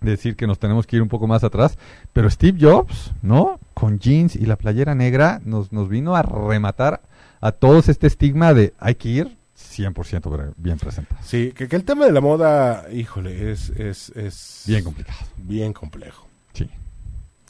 decir 0.00 0.36
que 0.36 0.46
nos 0.46 0.58
tenemos 0.58 0.86
que 0.86 0.96
ir 0.96 1.02
un 1.02 1.08
poco 1.08 1.26
más 1.26 1.44
atrás, 1.44 1.76
pero 2.12 2.30
Steve 2.30 2.56
Jobs, 2.60 3.12
¿no? 3.22 3.58
Con 3.74 3.98
jeans 3.98 4.36
y 4.36 4.46
la 4.46 4.56
playera 4.56 4.94
negra 4.94 5.40
nos, 5.44 5.72
nos 5.72 5.88
vino 5.88 6.14
a 6.16 6.22
rematar 6.22 7.02
a 7.40 7.52
todos 7.52 7.88
este 7.88 8.06
estigma 8.06 8.54
de 8.54 8.72
hay 8.78 8.94
que 8.94 9.08
ir 9.10 9.36
100% 9.58 10.22
bre- 10.22 10.52
bien 10.56 10.78
presentados. 10.78 11.26
Sí, 11.26 11.52
que, 11.54 11.68
que 11.68 11.76
el 11.76 11.84
tema 11.84 12.06
de 12.06 12.12
la 12.12 12.20
moda, 12.22 12.86
híjole, 12.92 13.50
es, 13.52 13.68
es, 13.70 14.08
es 14.16 14.64
Bien 14.66 14.82
complicado. 14.84 15.18
bien 15.36 15.72
complejo. 15.74 16.26
Sí. 16.54 16.68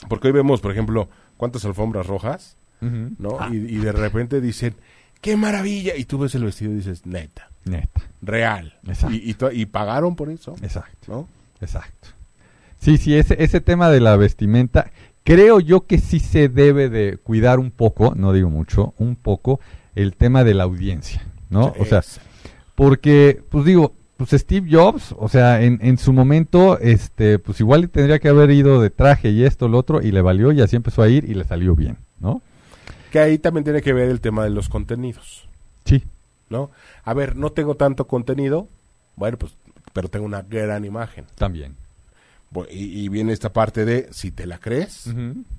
Porque 0.09 0.27
hoy 0.29 0.33
vemos, 0.33 0.61
por 0.61 0.73
ejemplo, 0.73 1.09
cuántas 1.37 1.65
alfombras 1.65 2.07
rojas. 2.07 2.57
¿no? 2.81 3.37
Ah, 3.39 3.51
Y, 3.53 3.57
y 3.57 3.77
de 3.77 3.93
repente 3.93 4.41
dicen, 4.41 4.75
¡qué 5.21 5.37
maravilla! 5.37 5.95
Y 5.97 6.05
tú 6.07 6.19
ves 6.19 6.35
el 6.35 6.45
vestido 6.45 6.73
y 6.73 6.77
dices, 6.77 7.05
neta, 7.05 7.50
neta. 7.65 8.01
real. 8.23 8.75
Exacto. 8.87 9.15
Y, 9.15 9.31
y, 9.31 9.35
to- 9.35 9.53
y 9.53 9.67
pagaron 9.67 10.17
por 10.17 10.31
eso, 10.31 10.55
Exacto. 10.63 10.99
¿no? 11.09 11.29
Exacto. 11.61 12.09
Sí, 12.79 12.97
sí, 12.97 13.15
ese, 13.17 13.43
ese 13.43 13.61
tema 13.61 13.91
de 13.91 14.01
la 14.01 14.17
vestimenta, 14.17 14.91
creo 15.25 15.61
yo 15.61 15.87
que 15.87 15.99
sí 15.99 16.19
se 16.21 16.49
debe 16.49 16.89
de 16.89 17.19
cuidar 17.19 17.59
un 17.59 17.71
poco, 17.71 18.15
no 18.17 18.33
digo 18.33 18.49
mucho, 18.51 18.95
un 18.99 19.17
poco 19.17 19.61
el 19.95 20.17
tema 20.17 20.45
de 20.45 20.55
la 20.55 20.65
audiencia, 20.65 21.23
¿no? 21.51 21.75
O 21.79 21.85
sea, 21.85 21.99
Es- 21.99 22.21
porque, 22.75 23.43
pues 23.51 23.65
digo, 23.67 23.95
pues 24.17 24.31
Steve 24.31 24.69
Jobs, 24.71 25.15
o 25.19 25.29
sea, 25.29 25.63
en, 25.63 25.79
en 25.83 25.99
su 25.99 26.13
momento, 26.13 26.79
este, 26.79 27.39
pues 27.39 27.61
igual 27.61 27.89
tendría 27.91 28.19
que 28.19 28.29
haber 28.29 28.51
ido 28.51 28.81
de 28.81 28.91
traje 28.91 29.31
y 29.31 29.45
esto, 29.45 29.69
lo 29.69 29.79
otro, 29.79 30.01
y 30.03 30.11
le 30.13 30.23
valió 30.23 30.53
y 30.53 30.61
así 30.63 30.77
empezó 30.77 31.03
a 31.03 31.09
ir 31.09 31.25
y 31.29 31.35
le 31.35 31.45
salió 31.45 31.75
bien, 31.75 31.99
¿no? 32.19 32.43
que 33.11 33.19
ahí 33.19 33.39
también 33.39 33.65
tiene 33.65 33.83
que 33.83 33.93
ver 33.93 34.09
el 34.09 34.21
tema 34.21 34.45
de 34.45 34.51
los 34.51 34.69
contenidos. 34.69 35.49
¿No? 36.51 36.71
A 37.05 37.15
ver, 37.15 37.37
no 37.37 37.51
tengo 37.53 37.77
tanto 37.77 38.07
contenido, 38.07 38.69
bueno, 39.17 39.39
pues, 39.39 39.57
pero 39.95 40.09
tengo 40.09 40.27
una 40.27 40.43
gran 40.43 40.85
imagen. 40.85 41.25
También. 41.37 41.77
Y, 42.71 43.05
y 43.05 43.09
viene 43.09 43.33
esta 43.33 43.53
parte 43.53 43.85
de, 43.85 44.09
si 44.11 44.31
te 44.33 44.45
la 44.47 44.59
crees. 44.59 45.07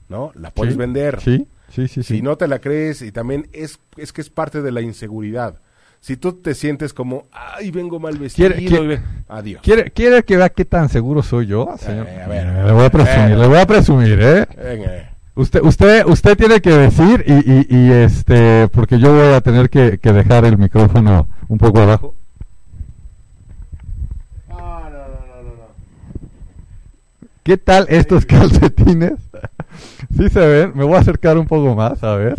¿no? 0.09 0.31
La 0.35 0.51
puedes 0.51 0.73
Sí. 0.73 0.77
vender. 0.79 1.21
Sí, 1.21 1.47
sí, 1.69 1.87
sí, 1.87 2.03
sí. 2.03 2.15
Si 2.17 2.21
no 2.21 2.35
te 2.37 2.47
la 2.47 2.59
crees, 2.59 3.01
y 3.01 3.11
también 3.11 3.47
es, 3.53 3.79
es 3.97 4.11
que 4.13 4.21
es 4.21 4.29
parte 4.29 4.61
de 4.61 4.71
la 4.71 4.81
inseguridad. 4.81 5.55
Si 6.01 6.17
tú 6.17 6.33
te 6.33 6.55
sientes 6.55 6.93
como, 6.93 7.27
ay, 7.31 7.69
vengo 7.71 7.99
mal 7.99 8.17
vestido, 8.17 8.49
Quiere- 8.49 8.65
quiere- 8.67 9.01
adiós. 9.29 9.61
¿Quiere, 9.61 9.91
¿Quiere 9.91 10.23
que 10.23 10.35
vea 10.35 10.49
qué 10.49 10.65
tan 10.65 10.89
seguro 10.89 11.21
soy 11.23 11.45
yo, 11.45 11.73
señor? 11.77 12.07
Eh, 12.09 12.21
a 12.23 12.27
ver. 12.27 12.65
le 12.65 12.71
voy 12.73 12.85
a 12.85 12.89
presumir, 12.89 13.31
Eh. 13.31 13.37
le 13.37 13.47
voy 13.47 13.57
a 13.59 13.67
presumir, 13.67 14.19
¿eh? 14.21 14.47
Venga, 14.57 14.97
eh. 14.97 15.10
Usted, 15.33 15.61
usted, 15.63 16.05
usted 16.07 16.37
tiene 16.37 16.59
que 16.61 16.71
decir 16.71 17.23
y, 17.25 17.33
y, 17.33 17.67
y, 17.69 17.91
este, 17.91 18.67
porque 18.67 18.99
yo 18.99 19.13
voy 19.13 19.33
a 19.33 19.41
tener 19.41 19.69
que, 19.69 19.97
que 19.97 20.11
dejar 20.11 20.43
el 20.45 20.57
micrófono 20.57 21.27
un 21.47 21.57
poco 21.57 21.79
abajo. 21.79 22.15
¿Qué 27.43 27.57
tal 27.57 27.87
estos 27.89 28.25
calcetines? 28.25 29.19
¿Sí 30.15 30.29
se 30.29 30.39
ven? 30.39 30.73
Me 30.75 30.83
voy 30.83 30.95
a 30.95 30.99
acercar 30.99 31.37
un 31.37 31.47
poco 31.47 31.75
más, 31.75 32.03
a 32.03 32.15
ver. 32.15 32.37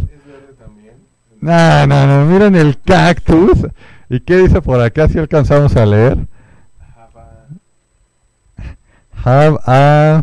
No, 1.40 1.86
no, 1.86 2.06
no, 2.06 2.24
miren 2.26 2.54
el 2.54 2.78
cactus. 2.80 3.66
¿Y 4.08 4.20
qué 4.20 4.36
dice 4.36 4.62
por 4.62 4.80
acá 4.80 5.08
si 5.08 5.18
alcanzamos 5.18 5.74
a 5.74 5.86
leer? 5.86 6.18
Have 9.24 9.58
a 9.66 10.22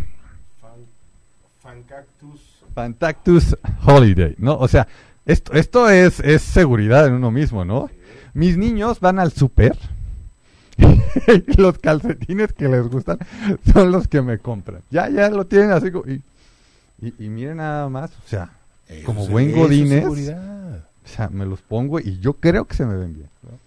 Fantactus 2.83 3.57
Holiday, 3.85 4.35
¿no? 4.37 4.55
O 4.57 4.67
sea, 4.69 4.87
esto, 5.25 5.51
esto 5.53 5.89
es, 5.89 6.21
es 6.21 6.41
seguridad 6.41 7.05
en 7.07 7.13
uno 7.13 7.29
mismo, 7.29 7.65
¿no? 7.65 7.89
Mis 8.33 8.55
niños 8.57 9.01
van 9.01 9.19
al 9.19 9.33
súper 9.33 9.77
y 10.77 11.61
los 11.61 11.77
calcetines 11.79 12.53
que 12.53 12.69
les 12.69 12.87
gustan 12.87 13.17
son 13.73 13.91
los 13.91 14.07
que 14.07 14.21
me 14.21 14.37
compran. 14.39 14.81
Ya, 14.89 15.09
ya 15.09 15.29
lo 15.29 15.45
tienen 15.45 15.71
así. 15.71 15.87
Y, 16.07 17.05
y- 17.05 17.13
y 17.25 17.27
miren 17.29 17.57
nada 17.57 17.89
más, 17.89 18.11
o 18.11 18.27
sea, 18.27 18.51
Eso 18.87 19.05
como 19.05 19.23
es- 19.23 19.29
buen 19.29 19.51
godines, 19.51 20.05
o 20.05 21.07
sea, 21.07 21.27
me 21.29 21.45
los 21.45 21.61
pongo 21.61 21.99
y 21.99 22.19
yo 22.19 22.33
creo 22.33 22.63
que 22.65 22.75
se 22.75 22.85
me 22.85 22.95
ven 22.95 23.13
bien. 23.13 23.29
¿no? 23.43 23.59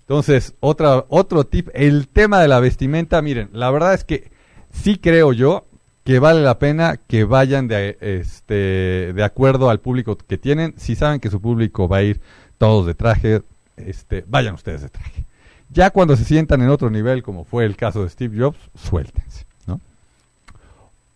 Entonces, 0.00 0.54
otra, 0.58 1.04
otro 1.08 1.44
tip, 1.44 1.68
el 1.74 2.08
tema 2.08 2.40
de 2.40 2.48
la 2.48 2.58
vestimenta, 2.58 3.22
miren, 3.22 3.50
la 3.52 3.70
verdad 3.70 3.94
es 3.94 4.02
que 4.04 4.32
sí 4.72 4.98
creo 4.98 5.32
yo 5.32 5.66
que 6.04 6.18
vale 6.18 6.42
la 6.42 6.58
pena 6.58 6.96
que 6.96 7.24
vayan 7.24 7.68
de, 7.68 7.96
este, 8.00 9.12
de 9.14 9.24
acuerdo 9.24 9.70
al 9.70 9.80
público 9.80 10.16
que 10.16 10.38
tienen. 10.38 10.74
Si 10.76 10.96
saben 10.96 11.20
que 11.20 11.30
su 11.30 11.40
público 11.40 11.88
va 11.88 11.98
a 11.98 12.02
ir 12.02 12.20
todos 12.58 12.86
de 12.86 12.94
traje, 12.94 13.42
este, 13.76 14.24
vayan 14.26 14.54
ustedes 14.54 14.82
de 14.82 14.88
traje. 14.88 15.26
Ya 15.70 15.90
cuando 15.90 16.16
se 16.16 16.24
sientan 16.24 16.60
en 16.60 16.68
otro 16.68 16.90
nivel, 16.90 17.22
como 17.22 17.44
fue 17.44 17.64
el 17.64 17.76
caso 17.76 18.02
de 18.02 18.10
Steve 18.10 18.36
Jobs, 18.38 18.58
suéltense, 18.74 19.46
¿no? 19.66 19.80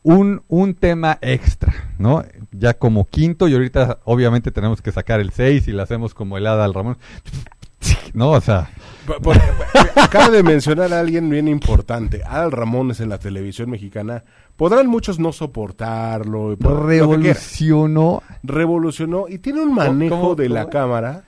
Un, 0.03 0.43
un 0.49 0.75
tema 0.75 1.19
extra, 1.21 1.75
¿no? 1.99 2.25
Ya 2.53 2.75
como 2.75 3.05
quinto, 3.07 3.49
y 3.49 3.55
ahorita 3.55 3.99
obviamente 4.05 4.53
tenemos 4.53 4.81
que 4.81 4.93
sacar 4.93 5.21
el 5.21 5.33
6 5.33 5.67
y 5.69 5.73
le 5.73 5.83
hacemos 5.83 6.15
como 6.15 6.39
helada 6.39 6.65
al 6.65 6.75
Ramón. 6.75 6.97
¿No? 8.15 8.31
O 8.31 8.41
sea, 8.41 8.71
por- 9.23 9.37
acaba 9.97 10.31
de 10.31 10.43
mencionar 10.43 10.93
a 10.95 11.01
alguien 11.01 11.29
bien 11.29 11.49
importante, 11.49 12.23
Adal 12.25 12.53
Ramones 12.53 13.01
en 13.01 13.11
la 13.11 13.19
televisión 13.19 13.69
mexicana. 13.69 14.25
Podrán 14.57 14.87
muchos 14.87 15.19
no 15.19 15.33
soportarlo, 15.33 16.53
y 16.53 16.57
por- 16.57 16.87
revolucionó. 16.87 18.23
revolucionó 18.43 19.27
y 19.29 19.39
tiene 19.39 19.61
un 19.63 19.75
manejo 19.75 20.17
cómo- 20.21 20.35
de 20.35 20.49
la 20.49 20.69
cámara, 20.71 21.25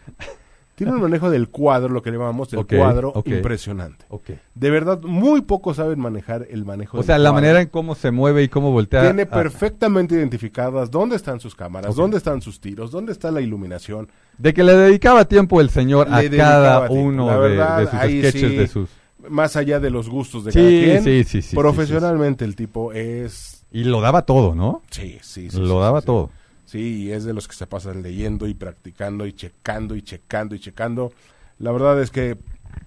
tiene 0.75 0.93
un 0.95 1.01
manejo 1.03 1.29
del 1.29 1.49
cuadro, 1.49 1.88
lo 1.88 2.01
que 2.03 2.11
llamamos 2.11 2.51
del 2.51 2.61
Ok, 2.61 2.75
cuadro, 2.77 3.12
impresionante. 3.27 4.07
De 4.55 4.71
verdad, 4.71 5.01
muy 5.03 5.43
pocos 5.43 5.77
saben 5.77 5.99
manejar 5.99 6.47
el 6.51 6.64
manejo 6.64 6.97
O 6.97 7.01
del 7.01 7.07
sea, 7.07 7.19
la 7.19 7.31
cuadro. 7.31 7.35
manera 7.43 7.61
en 7.61 7.69
cómo 7.69 7.95
se 7.97 8.11
mueve 8.12 8.45
y 8.45 8.49
cómo 8.49 8.71
voltea. 8.71 9.03
Tiene 9.03 9.23
ah, 9.23 9.31
perfectamente 9.31 10.14
identificadas 10.14 10.91
dónde 10.91 11.17
están 11.17 11.41
sus 11.41 11.55
cámaras, 11.55 11.97
dónde 11.97 12.17
están 12.17 12.41
sus 12.41 12.61
tiros, 12.61 12.91
dónde 12.91 13.12
está 13.12 13.31
la 13.31 13.41
iluminación. 13.41 14.09
De 14.38 14.55
que 14.55 14.62
le 14.64 14.75
dedicaba 14.75 15.25
tiempo 15.27 15.61
el 15.61 15.69
señor 15.71 16.07
a 16.11 16.23
Le 16.23 16.35
cada 16.37 16.88
uno 16.91 17.41
de- 17.43 17.57
sus 17.87 17.91
sketches, 17.99 18.33
sí, 18.33 18.57
de 18.57 18.67
sus... 18.69 18.88
Más 19.31 19.57
allá 19.57 19.81
de 19.81 19.91
los 19.91 20.09
gustos 20.09 20.45
de 20.45 20.53
Sí, 20.53 20.59
cada 20.59 20.71
quien, 20.71 21.05
sí, 21.05 21.25
sí, 21.25 21.43
sí, 21.43 21.57
profesionalmente 21.57 22.45
el 22.45 22.57
tipo 22.57 22.93
es... 22.93 23.64
Y 23.71 23.85
lo 23.85 24.01
daba 24.01 24.23
todo, 24.23 24.55
¿no? 24.55 24.83
Sí, 24.91 25.19
sí, 25.23 25.51
sí. 25.51 25.59
lo 25.59 25.75
sí, 25.75 25.81
daba 25.81 26.01
sí, 26.01 26.07
todo. 26.07 26.31
Sí, 26.64 27.05
y 27.05 27.12
es 27.12 27.25
de 27.25 27.33
los 27.33 27.49
que 27.49 27.55
se 27.55 27.67
pasan 27.67 28.03
leyendo 28.03 28.47
y 28.47 28.55
practicando 28.55 29.27
y 29.27 29.33
checando 29.33 29.97
y 29.97 30.03
checando 30.03 30.55
y 30.55 30.61
checando. 30.61 31.12
La 31.59 31.73
verdad 31.73 32.01
es 32.01 32.11
que, 32.11 32.37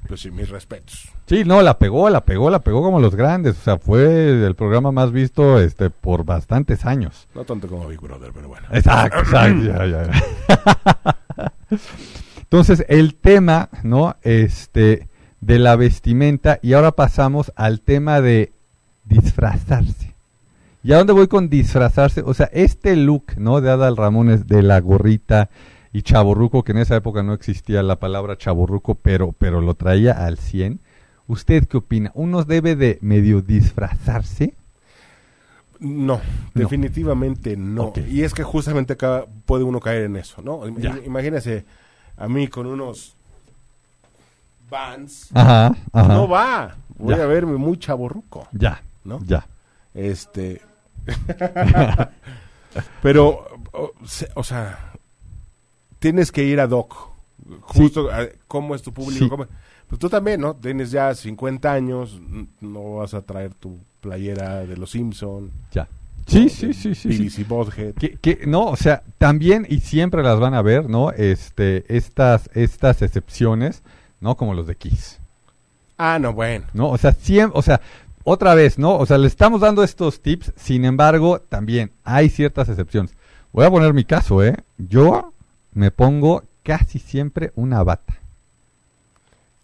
pues 0.08 0.22
sí, 0.22 0.32
mis 0.32 0.50
respetos. 0.50 1.10
Sí, 1.26 1.44
no, 1.46 1.62
la 1.62 1.80
pegó, 1.80 2.10
la 2.10 2.24
pegó, 2.24 2.50
la 2.50 2.60
pegó 2.60 2.84
como 2.84 3.00
los 3.00 3.16
grandes. 3.16 3.58
O 3.58 3.62
sea, 3.62 3.78
fue 3.80 4.46
el 4.46 4.54
programa 4.56 4.92
más 4.92 5.12
visto 5.12 5.60
este 5.60 5.90
por 5.90 6.26
bastantes 6.26 6.86
años. 6.86 7.28
No 7.34 7.44
tanto 7.44 7.68
como 7.68 7.88
Big 7.88 8.00
Brother, 8.00 8.32
pero 8.34 8.50
bueno. 8.50 8.68
Exacto, 8.72 9.20
exacto. 9.22 9.64
ya, 9.64 9.86
ya, 9.86 10.12
ya. 10.12 11.54
Entonces, 12.42 12.86
el 12.88 13.16
tema, 13.16 13.70
¿no? 13.82 14.16
Este, 14.22 15.08
de 15.42 15.60
la 15.60 15.76
vestimenta, 15.76 16.60
y 16.62 16.74
ahora 16.74 16.92
pasamos 16.92 17.52
al 17.56 17.82
tema 17.82 18.22
de 18.22 18.54
disfrazarse. 19.06 20.14
¿Y 20.84 20.94
a 20.94 20.98
dónde 20.98 21.14
voy 21.14 21.28
con 21.28 21.50
disfrazarse? 21.50 22.22
O 22.26 22.34
sea, 22.34 22.50
este 22.54 22.96
look, 22.96 23.38
¿no? 23.38 23.62
De 23.62 23.70
Adal 23.70 23.98
Ramones, 23.98 24.48
de 24.48 24.64
la 24.64 24.80
gorrita 24.80 25.50
y 25.94 26.04
chaborruco, 26.04 26.64
que 26.64 26.72
en 26.72 26.80
esa 26.80 26.96
época 26.96 27.22
no 27.22 27.34
existía 27.34 27.84
la 27.84 27.98
palabra 27.98 28.38
chaborruco, 28.38 28.96
pero, 28.96 29.34
pero 29.34 29.62
lo 29.62 29.76
traía 29.76 30.14
al 30.14 30.38
100. 30.38 30.80
¿Usted 31.28 31.68
qué 31.68 31.78
opina? 31.78 32.12
¿Uno 32.16 32.44
debe 32.44 32.76
de 32.76 32.98
medio 33.02 33.42
disfrazarse? 33.42 34.56
No, 35.80 36.22
definitivamente 36.54 37.58
no. 37.58 37.94
Y 38.10 38.22
es 38.22 38.34
que 38.34 38.44
justamente 38.44 38.94
acá 38.94 39.26
puede 39.46 39.64
uno 39.64 39.80
caer 39.80 40.04
en 40.04 40.16
eso, 40.16 40.42
¿no? 40.42 40.68
Ya. 40.78 40.98
Imagínese 41.06 41.66
a 42.18 42.28
mí 42.28 42.48
con 42.48 42.68
unos 42.68 43.16
Vans. 44.72 45.30
Ajá, 45.36 45.76
ajá. 45.94 46.14
No 46.14 46.28
va. 46.28 46.76
Voy 46.98 47.16
Ya. 47.16 47.24
a 47.24 47.28
verme 47.28 47.58
muy 47.58 47.78
chaborruco, 47.78 48.48
Ya, 48.54 48.82
¿no? 49.04 49.20
ya. 49.26 49.46
Este. 49.94 50.62
Pero, 53.02 53.46
o, 53.74 53.92
se- 54.06 54.30
o 54.36 54.44
sea, 54.44 54.94
tienes 56.00 56.32
que 56.32 56.44
ir 56.44 56.60
a 56.60 56.68
Doc. 56.68 56.96
Justo, 57.62 58.10
a- 58.12 58.28
¿cómo 58.48 58.76
es 58.76 58.82
tu 58.82 58.94
público? 58.94 59.26
Sí. 59.26 59.30
¿Cómo- 59.30 59.46
Pues 59.88 60.00
tú 60.00 60.08
también, 60.10 60.40
¿no? 60.40 60.56
Tienes 60.56 60.90
ya 60.92 61.14
50 61.14 61.74
años, 61.74 62.22
no 62.62 62.96
vas 62.96 63.14
a 63.14 63.22
traer 63.24 63.54
tu 63.54 63.78
playera 64.00 64.66
de 64.66 64.78
los 64.78 64.92
Simpson. 64.92 65.52
Ya. 65.74 65.88
Sí, 66.28 66.48
sí, 66.48 66.74
sí, 66.74 66.96
sí. 66.96 67.12
sí. 67.12 67.18
BBC 67.30 67.46
Bothead. 67.46 67.94
Que, 67.96 68.12
que, 68.12 68.46
no, 68.48 68.68
o 68.68 68.78
sea, 68.78 69.04
también 69.18 69.66
y 69.68 69.82
siempre 69.82 70.24
las 70.24 70.40
van 70.40 70.54
a 70.54 70.62
ver, 70.62 70.90
¿no? 70.90 71.12
Este, 71.12 71.84
estas, 71.94 72.50
estas 72.54 73.02
excepciones, 73.02 73.84
¿no? 74.22 74.38
Como 74.38 74.54
los 74.54 74.68
de 74.68 74.76
Kiss, 74.76 75.20
Ah, 75.98 76.18
no, 76.20 76.34
bueno. 76.34 76.66
¿no? 76.74 76.90
O 76.90 76.98
sea, 76.98 77.12
siempre, 77.12 77.60
o 77.60 77.62
sea, 77.62 77.80
otra 78.24 78.56
vez, 78.56 78.80
¿no? 78.80 78.96
O 78.98 79.06
sea, 79.06 79.18
le 79.20 79.28
estamos 79.28 79.62
dando 79.62 79.84
estos 79.84 80.22
tips, 80.22 80.54
sin 80.56 80.84
embargo, 80.86 81.40
también 81.42 81.92
hay 82.04 82.30
ciertas 82.30 82.70
excepciones. 82.70 83.14
Voy 83.52 83.66
a 83.66 83.70
poner 83.70 83.94
mi 83.94 84.04
caso, 84.06 84.44
¿eh? 84.44 84.56
Yo 84.78 85.34
me 85.74 85.92
pongo 85.92 86.44
casi 86.64 86.98
siempre 87.00 87.52
una 87.56 87.84
bata. 87.84 88.16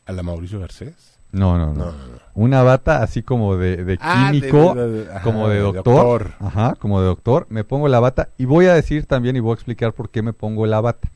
¿A 0.05 0.11
la 0.11 0.23
Mauricio 0.23 0.59
Garcés? 0.59 1.17
No, 1.31 1.57
no, 1.57 1.67
no. 1.67 1.73
No, 1.73 1.91
no, 1.91 1.97
no. 2.07 2.19
Una 2.35 2.63
bata 2.63 3.01
así 3.03 3.21
como 3.23 3.57
de, 3.57 3.83
de 3.83 3.97
Ah, 3.99 4.29
químico, 4.31 4.75
de- 4.75 4.89
de- 5.05 5.11
ajá, 5.11 5.21
como 5.23 5.49
de 5.49 5.55
de 5.55 5.61
doctor. 5.61 5.83
doctor. 5.83 6.31
Ajá, 6.39 6.75
como 6.79 7.01
de 7.01 7.07
doctor. 7.07 7.47
Me 7.49 7.63
pongo 7.63 7.87
la 7.87 7.99
bata 7.99 8.29
y 8.37 8.45
voy 8.45 8.67
a 8.67 8.73
decir 8.73 9.05
también 9.05 9.35
y 9.35 9.39
voy 9.39 9.51
a 9.51 9.55
explicar 9.55 9.93
por 9.93 10.09
qué 10.09 10.21
me 10.21 10.33
pongo 10.33 10.65
la 10.65 10.79
bata. 10.81 11.09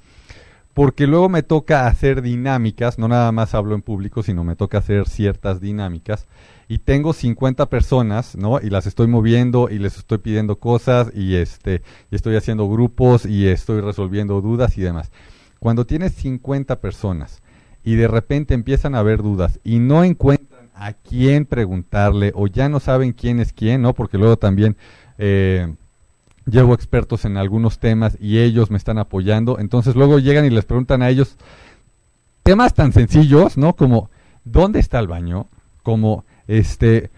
Porque 0.73 1.05
luego 1.05 1.27
me 1.27 1.43
toca 1.43 1.88
hacer 1.88 2.21
dinámicas, 2.21 2.97
no 2.97 3.07
nada 3.07 3.31
más 3.31 3.53
hablo 3.53 3.75
en 3.75 3.81
público, 3.81 4.23
sino 4.23 4.43
me 4.43 4.55
toca 4.55 4.77
hacer 4.77 5.07
ciertas 5.07 5.60
dinámicas. 5.60 6.27
Y 6.69 6.79
tengo 6.79 7.12
50 7.12 7.69
personas, 7.69 8.38
¿no? 8.38 8.62
Y 8.62 8.69
las 8.69 8.88
estoy 8.88 9.07
moviendo 9.07 9.69
y 9.69 9.79
les 9.79 9.97
estoy 9.97 10.19
pidiendo 10.19 10.60
cosas 10.60 11.12
y 11.13 11.36
este 11.36 11.81
y 12.10 12.15
estoy 12.15 12.38
haciendo 12.38 12.69
grupos 12.69 13.25
y 13.25 13.47
estoy 13.47 13.81
resolviendo 13.81 14.39
dudas 14.39 14.77
y 14.77 14.81
demás. 14.81 15.12
Cuando 15.60 15.86
tienes 15.86 16.13
50 16.13 16.79
personas 16.79 17.41
y 17.84 17.95
de 17.95 18.07
repente 18.07 18.53
empiezan 18.53 18.95
a 18.95 18.99
haber 18.99 19.21
dudas 19.21 19.60
y 19.65 19.79
no 19.79 20.05
encuentran 20.05 20.69
a 20.73 20.93
quién 20.93 21.45
preguntarle 21.45 22.31
o 22.34 22.47
ya 22.47 22.69
no 22.69 22.79
saben 22.79 23.12
quién 23.12 23.41
es 23.41 23.51
quién, 23.51 23.81
¿no? 23.81 23.93
Porque 23.93 24.17
luego 24.17 24.38
también 24.38 24.77
eh, 25.17 25.75
llevo 26.45 26.73
expertos 26.73 27.25
en 27.25 27.38
algunos 27.38 27.80
temas 27.80 28.17
y 28.19 28.39
ellos 28.39 28.71
me 28.71 28.77
están 28.77 28.97
apoyando. 28.97 29.60
Entonces 29.60 29.95
luego 29.95 30.19
llegan 30.19 30.45
y 30.45 30.49
les 30.49 30.65
preguntan 30.65 31.01
a 31.01 31.10
ellos 31.10 31.38
temas 32.43 32.73
tan 32.73 32.93
sencillos, 32.93 33.58
¿no? 33.58 33.75
Como 33.75 34.10
¿dónde 34.43 34.80
está 34.80 34.99
el 34.99 35.08
baño? 35.08 35.47
Como 35.84 36.25
este 36.47 37.12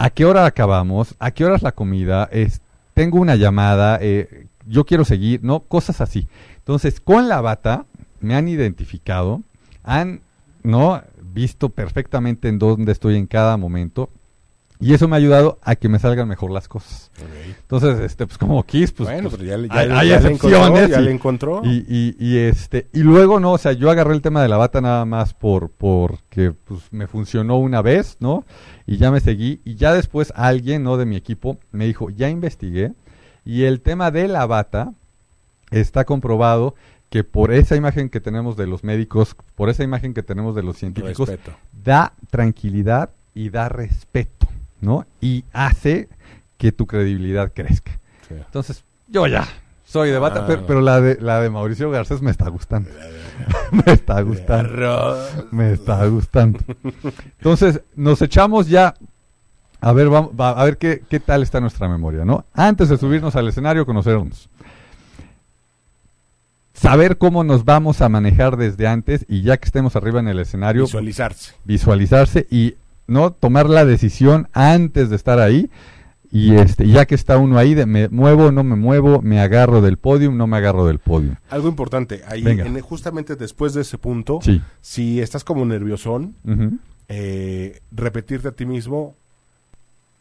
¿a 0.00 0.08
qué 0.08 0.24
hora 0.24 0.46
acabamos? 0.46 1.14
¿A 1.18 1.30
qué 1.32 1.44
hora 1.44 1.56
es 1.56 1.62
la 1.62 1.72
comida? 1.72 2.26
Es, 2.32 2.62
tengo 2.94 3.20
una 3.20 3.36
llamada, 3.36 3.98
eh, 4.00 4.46
yo 4.66 4.86
quiero 4.86 5.04
seguir, 5.04 5.44
¿no? 5.44 5.60
Cosas 5.60 6.00
así. 6.00 6.26
Entonces, 6.56 7.00
con 7.00 7.28
la 7.28 7.42
bata 7.42 7.84
me 8.18 8.34
han 8.34 8.48
identificado, 8.48 9.42
han 9.82 10.22
no 10.62 11.02
visto 11.22 11.68
perfectamente 11.68 12.48
en 12.48 12.58
dónde 12.58 12.92
estoy 12.92 13.16
en 13.16 13.26
cada 13.26 13.58
momento 13.58 14.08
y 14.80 14.94
eso 14.94 15.06
me 15.08 15.16
ha 15.16 15.18
ayudado 15.18 15.58
a 15.62 15.76
que 15.76 15.88
me 15.88 15.98
salgan 15.98 16.26
mejor 16.28 16.50
las 16.50 16.66
cosas. 16.68 17.10
Entonces, 17.60 18.00
este, 18.00 18.26
pues 18.26 18.38
como 18.38 18.62
Kiss, 18.64 18.92
pues, 18.92 19.08
bueno, 19.08 19.28
pues, 19.28 19.40
pero 19.42 19.66
ya, 19.66 19.74
hay, 19.78 20.08
ya 20.08 20.20
le 20.20 20.28
encontró, 20.32 20.48
excepciones 20.48 20.88
ya 20.90 21.00
y- 21.00 21.04
le 21.04 21.10
encontró. 21.12 21.60
y, 21.64 21.84
y, 21.88 22.16
y, 22.18 22.38
este 22.38 22.88
y 22.92 23.00
luego 23.00 23.38
no, 23.40 23.52
o 23.52 23.58
sea, 23.58 23.72
yo 23.72 23.90
agarré 23.90 24.14
el 24.14 24.22
tema 24.22 24.42
de 24.42 24.48
la 24.48 24.56
bata 24.56 24.80
nada 24.80 25.04
más 25.04 25.34
por 25.34 25.70
porque 25.70 26.52
pues 26.52 26.80
me 26.92 27.06
funcionó 27.06 27.58
una 27.58 27.82
vez, 27.82 28.16
¿no? 28.20 28.44
Y 28.86 28.96
ya 28.96 29.10
me 29.10 29.20
seguí 29.20 29.60
y 29.64 29.74
ya 29.76 29.92
después 29.94 30.32
alguien, 30.34 30.82
¿no? 30.82 30.96
de 30.96 31.06
mi 31.06 31.16
equipo 31.16 31.58
me 31.72 31.86
dijo, 31.86 32.10
"Ya 32.10 32.28
investigué 32.30 32.92
y 33.44 33.64
el 33.64 33.80
tema 33.82 34.10
de 34.10 34.28
la 34.28 34.46
bata 34.46 34.92
está 35.70 36.04
comprobado 36.04 36.74
que 37.10 37.24
por 37.24 37.52
esa 37.52 37.74
imagen 37.76 38.08
que 38.08 38.20
tenemos 38.20 38.56
de 38.56 38.66
los 38.66 38.84
médicos, 38.84 39.36
por 39.56 39.68
esa 39.68 39.82
imagen 39.82 40.14
que 40.14 40.22
tenemos 40.22 40.54
de 40.54 40.62
los 40.62 40.76
científicos, 40.76 41.28
Respeto. 41.28 41.56
da 41.84 42.12
tranquilidad 42.30 43.10
y 43.34 43.50
da 43.50 43.68
respeto, 43.68 44.46
¿no? 44.80 45.06
Y 45.20 45.44
hace 45.52 46.08
que 46.58 46.72
tu 46.72 46.86
credibilidad 46.86 47.52
crezca. 47.54 47.92
Sí. 48.28 48.34
Entonces, 48.34 48.84
yo 49.08 49.26
ya 49.26 49.46
soy 49.84 50.10
de 50.10 50.18
bata, 50.18 50.40
Ah. 50.42 50.44
pero, 50.46 50.66
pero 50.66 50.80
la 50.80 51.00
de 51.00 51.18
la 51.20 51.40
de 51.40 51.50
Mauricio 51.50 51.90
Garcés 51.90 52.22
me 52.22 52.30
está 52.30 52.48
gustando. 52.48 52.90
me 53.72 53.92
está 53.92 54.20
gustando. 54.20 55.18
Me 55.50 55.72
está 55.72 56.06
gustando. 56.06 56.58
Entonces, 57.38 57.80
nos 57.96 58.20
echamos 58.22 58.68
ya 58.68 58.94
a 59.82 59.92
ver, 59.92 60.10
vamos, 60.10 60.32
va- 60.38 60.50
a 60.50 60.64
ver 60.64 60.76
qué, 60.76 61.02
qué 61.08 61.18
tal 61.20 61.42
está 61.42 61.58
nuestra 61.58 61.88
memoria, 61.88 62.24
¿no? 62.26 62.44
Antes 62.52 62.90
de 62.90 62.98
subirnos 62.98 63.34
al 63.34 63.48
escenario, 63.48 63.86
conocernos. 63.86 64.50
Saber 66.74 67.18
cómo 67.18 67.44
nos 67.44 67.64
vamos 67.64 68.00
a 68.00 68.08
manejar 68.08 68.56
desde 68.56 68.86
antes 68.86 69.26
y 69.28 69.42
ya 69.42 69.56
que 69.58 69.66
estemos 69.66 69.96
arriba 69.96 70.20
en 70.20 70.28
el 70.28 70.38
escenario, 70.38 70.84
Visualizarse. 70.84 71.52
visualizarse 71.64 72.46
y 72.50 72.74
no 73.10 73.32
tomar 73.32 73.68
la 73.68 73.84
decisión 73.84 74.48
antes 74.52 75.10
de 75.10 75.16
estar 75.16 75.38
ahí. 75.40 75.70
Y 76.32 76.54
este 76.54 76.86
ya 76.86 77.06
que 77.06 77.16
está 77.16 77.38
uno 77.38 77.58
ahí 77.58 77.74
de 77.74 77.86
me 77.86 78.08
muevo 78.08 78.52
no 78.52 78.62
me 78.62 78.76
muevo 78.76 79.20
me 79.20 79.40
agarro 79.40 79.80
del 79.80 79.96
podium 79.96 80.36
no 80.36 80.46
me 80.46 80.58
agarro 80.58 80.86
del 80.86 81.00
podium. 81.00 81.34
Algo 81.50 81.68
importante, 81.68 82.22
ahí 82.24 82.46
en- 82.46 82.80
justamente 82.82 83.34
después 83.34 83.74
de 83.74 83.80
ese 83.80 83.98
punto, 83.98 84.38
sí. 84.40 84.62
si 84.80 85.20
estás 85.20 85.42
como 85.42 85.64
nerviosón, 85.66 86.36
eh, 87.08 87.80
repetirte 87.90 88.46
a 88.46 88.52
ti 88.52 88.64
mismo, 88.64 89.16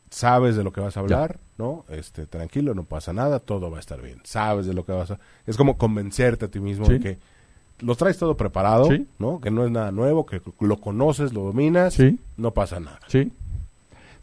sabes 0.09 0.55
de 0.55 0.63
lo 0.63 0.73
que 0.73 0.81
vas 0.81 0.97
a 0.97 1.01
hablar, 1.01 1.39
¿no? 1.59 1.85
Este, 1.89 2.25
tranquilo, 2.25 2.73
no 2.73 2.85
pasa 2.85 3.13
nada, 3.13 3.39
todo 3.39 3.69
va 3.69 3.77
a 3.77 3.79
estar 3.79 4.01
bien. 4.01 4.19
Sabes 4.23 4.65
de 4.65 4.73
lo 4.73 4.83
que 4.85 4.91
vas 4.93 5.11
a... 5.11 5.19
Es 5.45 5.55
como 5.57 5.77
convencerte 5.77 6.45
a 6.45 6.47
ti 6.47 6.59
mismo 6.59 6.85
Sí. 6.87 6.93
de 6.93 6.99
que 6.99 7.19
lo 7.81 7.95
traes 7.95 8.17
todo 8.17 8.35
preparado, 8.37 8.85
Sí. 8.85 9.07
¿no? 9.19 9.39
Que 9.41 9.51
no 9.51 9.65
es 9.65 9.71
nada 9.71 9.91
nuevo, 9.91 10.25
que 10.25 10.41
lo 10.59 10.79
conoces, 10.79 11.33
lo 11.33 11.43
dominas, 11.43 11.93
sí. 11.93 12.19
no 12.37 12.51
pasa 12.51 12.79
nada. 12.79 12.99
sí. 13.07 13.31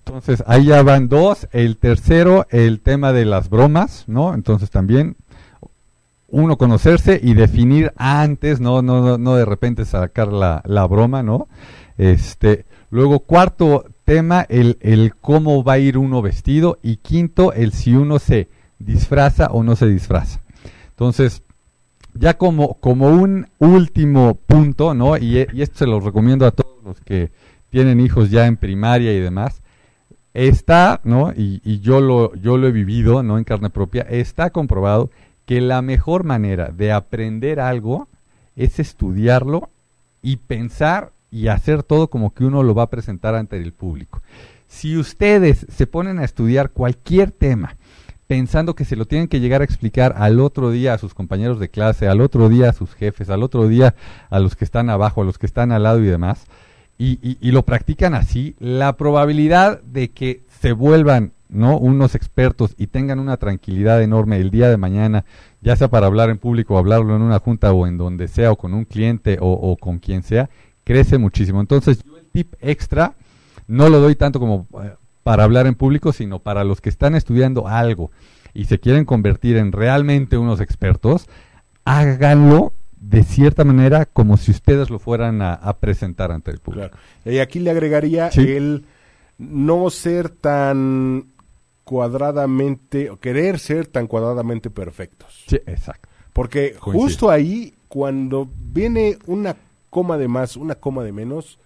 Entonces 0.05 0.45
ahí 0.47 0.67
ya 0.67 0.83
van 0.85 1.09
dos. 1.09 1.49
El 1.51 1.79
tercero 1.79 2.47
el 2.51 2.81
tema 2.81 3.13
de 3.13 3.25
las 3.25 3.51
bromas 3.51 4.05
no 4.07 4.35
entonces 4.35 4.71
también 4.71 5.17
uno 6.29 6.57
conocerse 6.59 7.19
y 7.21 7.35
definir 7.35 7.93
antes 7.97 8.61
no 8.61 8.83
no 8.83 9.01
no, 9.01 9.19
no 9.19 9.35
de 9.35 9.45
repente 9.45 9.85
sacar 9.85 10.33
la, 10.33 10.63
la 10.65 10.87
broma 10.87 11.25
no 11.25 11.49
este 11.99 12.67
luego 12.91 13.21
cuarto 13.21 13.85
tema 14.05 14.47
el, 14.49 14.79
el 14.81 15.17
cómo 15.17 15.65
va 15.65 15.73
a 15.75 15.79
ir 15.79 15.99
uno 15.99 16.23
vestido. 16.23 16.79
Y 16.83 16.99
quinto 16.99 17.53
el 17.53 17.73
si 17.73 17.95
uno 17.97 18.21
se 18.21 18.49
disfraza 18.79 19.49
o 19.49 19.65
no 19.65 19.75
se 19.75 19.87
disfraza. 19.89 20.41
Entonces 20.91 21.43
ya 22.19 22.39
como 22.39 22.75
como 22.75 23.09
un 23.09 23.47
último 23.59 24.35
punto 24.47 24.95
no 24.95 25.17
y, 25.17 25.39
esto 25.39 25.79
se 25.79 25.87
lo 25.87 26.01
recomiendo 26.01 26.47
a 26.47 26.51
todos 26.51 26.83
los 26.85 27.01
que 27.01 27.31
tienen 27.71 28.01
hijos 28.01 28.31
ya 28.31 28.47
en 28.47 28.57
primaria 28.57 29.13
y 29.13 29.21
demás 29.21 29.63
está, 30.37 31.01
¿no? 31.05 31.33
Y, 31.33 31.63
y 31.65 31.81
yo 31.81 32.01
lo 32.01 32.35
yo 32.35 32.59
lo 32.59 32.69
he 32.69 32.73
vivido, 32.73 33.23
no 33.23 33.39
en 33.39 33.45
carne 33.45 33.71
propia, 33.71 34.03
está 34.03 34.51
comprobado 34.51 35.11
que 35.47 35.61
la 35.61 35.81
mejor 35.81 36.25
manera 36.25 36.69
de 36.69 36.93
aprender 36.93 37.59
algo 37.59 38.09
es 38.55 38.79
estudiarlo 38.79 39.71
y 40.23 40.37
pensar 40.37 41.13
y 41.31 41.49
hacer 41.49 41.83
todo 41.83 42.09
como 42.09 42.35
que 42.35 42.45
uno 42.45 42.63
lo 42.63 42.75
va 42.75 42.85
a 42.85 42.91
presentar 42.91 43.35
ante 43.35 43.57
el 43.57 43.73
público. 43.73 44.23
Si 44.67 44.97
ustedes 44.97 45.67
se 45.71 45.87
ponen 45.87 46.19
a 46.19 46.25
estudiar 46.25 46.71
cualquier 46.71 47.31
tema 47.31 47.77
pensando 48.27 48.75
que 48.75 48.85
se 48.85 48.97
lo 48.97 49.05
tienen 49.07 49.29
que 49.29 49.41
llegar 49.41 49.61
a 49.61 49.65
explicar 49.65 50.15
al 50.17 50.41
otro 50.41 50.71
día 50.71 50.95
a 50.95 50.99
sus 50.99 51.15
compañeros 51.15 51.61
de 51.61 51.69
clase, 51.69 52.09
al 52.09 52.21
otro 52.21 52.49
día 52.49 52.71
a 52.71 52.73
sus 52.73 52.95
jefes, 52.95 53.31
al 53.31 53.43
otro 53.43 53.69
día 53.69 53.95
a 54.31 54.41
los 54.41 54.57
que 54.57 54.65
están 54.65 54.91
abajo, 54.91 55.23
a 55.23 55.25
los 55.25 55.39
que 55.39 55.47
están 55.47 55.71
al 55.73 55.85
lado 55.85 56.01
y 56.01 56.07
demás, 56.07 56.47
y, 56.99 57.19
y- 57.23 57.39
y 57.41 57.53
lo 57.53 57.63
practican 57.65 58.15
así, 58.15 58.57
la 58.59 58.97
probabilidad 58.97 59.81
de 59.83 60.11
que 60.11 60.43
se 60.61 60.73
vuelvan 60.73 61.33
no 61.49 61.79
unos 61.79 62.17
expertos 62.17 62.75
y 62.77 62.89
tengan 62.89 63.21
una 63.21 63.37
tranquilidad 63.37 64.03
enorme 64.03 64.39
el 64.39 64.51
día 64.51 64.69
de 64.69 64.77
mañana, 64.77 65.25
ya 65.61 65.77
sea 65.77 65.87
para 65.89 66.07
hablar 66.09 66.29
en 66.31 66.39
público 66.39 66.75
o 66.75 66.79
hablarlo 66.79 67.15
en 67.15 67.23
una 67.23 67.39
junta 67.39 67.73
o 67.73 67.87
en 67.87 67.97
donde 67.99 68.27
sea 68.27 68.51
o 68.51 68.57
con 68.57 68.75
un 68.75 68.85
cliente 68.85 69.39
o, 69.41 69.53
o 69.53 69.77
con 69.77 70.01
quien 70.01 70.25
sea, 70.25 70.51
crece 70.83 71.19
muchísimo. 71.19 71.61
Entonces, 71.61 72.03
yo 72.03 72.17
el 72.19 72.27
tip 72.27 72.55
extra 72.61 73.15
no 73.69 73.89
lo 73.89 74.01
doy 74.01 74.17
tanto 74.17 74.41
como 74.41 74.67
eh, 74.83 74.95
para 75.27 75.43
hablar 75.43 75.67
en 75.67 75.75
público, 75.75 76.13
sino 76.13 76.39
para 76.39 76.63
los 76.63 76.81
que 76.81 76.89
están 76.89 77.17
estudiando 77.17 77.67
algo 77.67 78.13
y 78.55 78.67
se 78.67 78.79
quieren 78.79 79.05
convertir 79.05 79.57
en 79.57 79.73
realmente 79.73 80.39
unos 80.39 80.61
expertos, 80.61 81.27
háganlo 81.85 82.73
de 83.01 83.25
cierta 83.25 83.65
manera 83.65 84.07
como 84.07 84.37
si 84.37 84.53
ustedes 84.53 84.89
lo 84.89 85.01
fueran 85.01 85.43
a, 85.43 85.53
a 85.55 85.79
presentar 85.79 86.31
ante 86.31 86.53
el 86.53 86.59
público. 86.61 86.91
Claro. 86.91 87.03
Y 87.25 87.41
aquí 87.41 87.59
le 87.59 87.71
agregaría 87.73 88.31
Sí. 88.31 88.41
el 88.53 88.85
no 89.37 89.91
ser 89.91 90.29
tan 90.29 91.27
cuadradamente, 91.83 93.11
o 93.11 93.19
querer 93.19 93.59
ser 93.59 93.89
tan 93.89 94.07
cuadradamente 94.07 94.71
perfectos. 94.71 95.43
Sí, 95.49 95.57
exacto. 95.67 96.09
Porque 96.33 96.77
justo 96.79 97.31
ahí, 97.31 97.75
cuando 97.89 98.49
viene 98.73 99.19
una 99.27 99.57
coma 99.91 100.19
de 100.19 100.29
más, 100.29 100.57
una 100.57 100.77
coma 100.77 101.03
de 101.03 101.11
menos, 101.11 101.59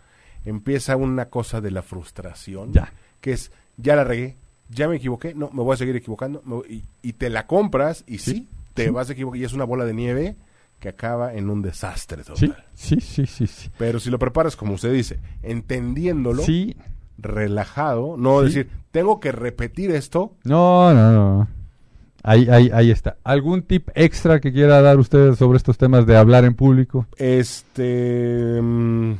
empieza 0.46 0.96
una 0.96 1.26
cosa 1.26 1.60
de 1.60 1.70
la 1.72 1.82
frustración. 1.82 2.72
Ya. 2.72 2.90
Que 3.20 3.32
es, 3.32 3.50
ya 3.76 3.96
la 3.96 4.04
regué, 4.04 4.36
ya 4.68 4.88
me 4.88 4.96
equivoqué, 4.96 5.34
no, 5.34 5.50
me 5.52 5.62
voy 5.62 5.74
a 5.74 5.76
seguir 5.76 5.96
equivocando. 5.96 6.42
me 6.44 6.54
voy- 6.56 6.84
y, 7.02 7.08
y 7.08 7.12
te 7.14 7.28
la 7.30 7.46
compras 7.46 8.04
y 8.06 8.18
sí, 8.18 8.32
Sí, 8.32 8.48
te 8.74 8.84
sí. 8.84 8.90
vas 8.90 9.08
a 9.10 9.12
equivocar. 9.12 9.40
Y 9.40 9.44
es 9.44 9.52
una 9.52 9.64
bola 9.64 9.84
de 9.84 9.94
nieve 9.94 10.36
que 10.78 10.88
acaba 10.88 11.34
en 11.34 11.50
un 11.50 11.60
desastre 11.60 12.22
total. 12.24 12.64
Sí, 12.74 13.00
sí, 13.00 13.26
sí, 13.26 13.46
sí. 13.46 13.70
Pero 13.76 14.00
si 14.00 14.08
lo 14.10 14.18
preparas, 14.18 14.56
como 14.56 14.74
usted 14.74 14.92
dice, 14.92 15.18
entendiéndolo, 15.42 16.42
Sí, 16.42 16.74
relajado, 17.18 18.16
no 18.16 18.40
Sí. 18.40 18.46
decir, 18.46 18.70
tengo 18.90 19.20
que 19.20 19.30
repetir 19.32 19.90
esto. 19.90 20.36
no, 20.44 20.94
no, 20.94 21.12
no. 21.12 21.48
Ahí, 22.22 22.48
ahí, 22.50 22.70
ahí 22.74 22.90
está. 22.90 23.16
¿Algún 23.24 23.62
tip 23.62 23.88
extra 23.94 24.40
que 24.40 24.52
quiera 24.52 24.82
dar 24.82 24.98
usted 24.98 25.34
sobre 25.36 25.56
estos 25.56 25.78
temas 25.78 26.04
de 26.06 26.16
hablar 26.18 26.44
en 26.44 26.54
público? 26.54 27.06
Este. 27.16 28.60
mm, 28.60 29.12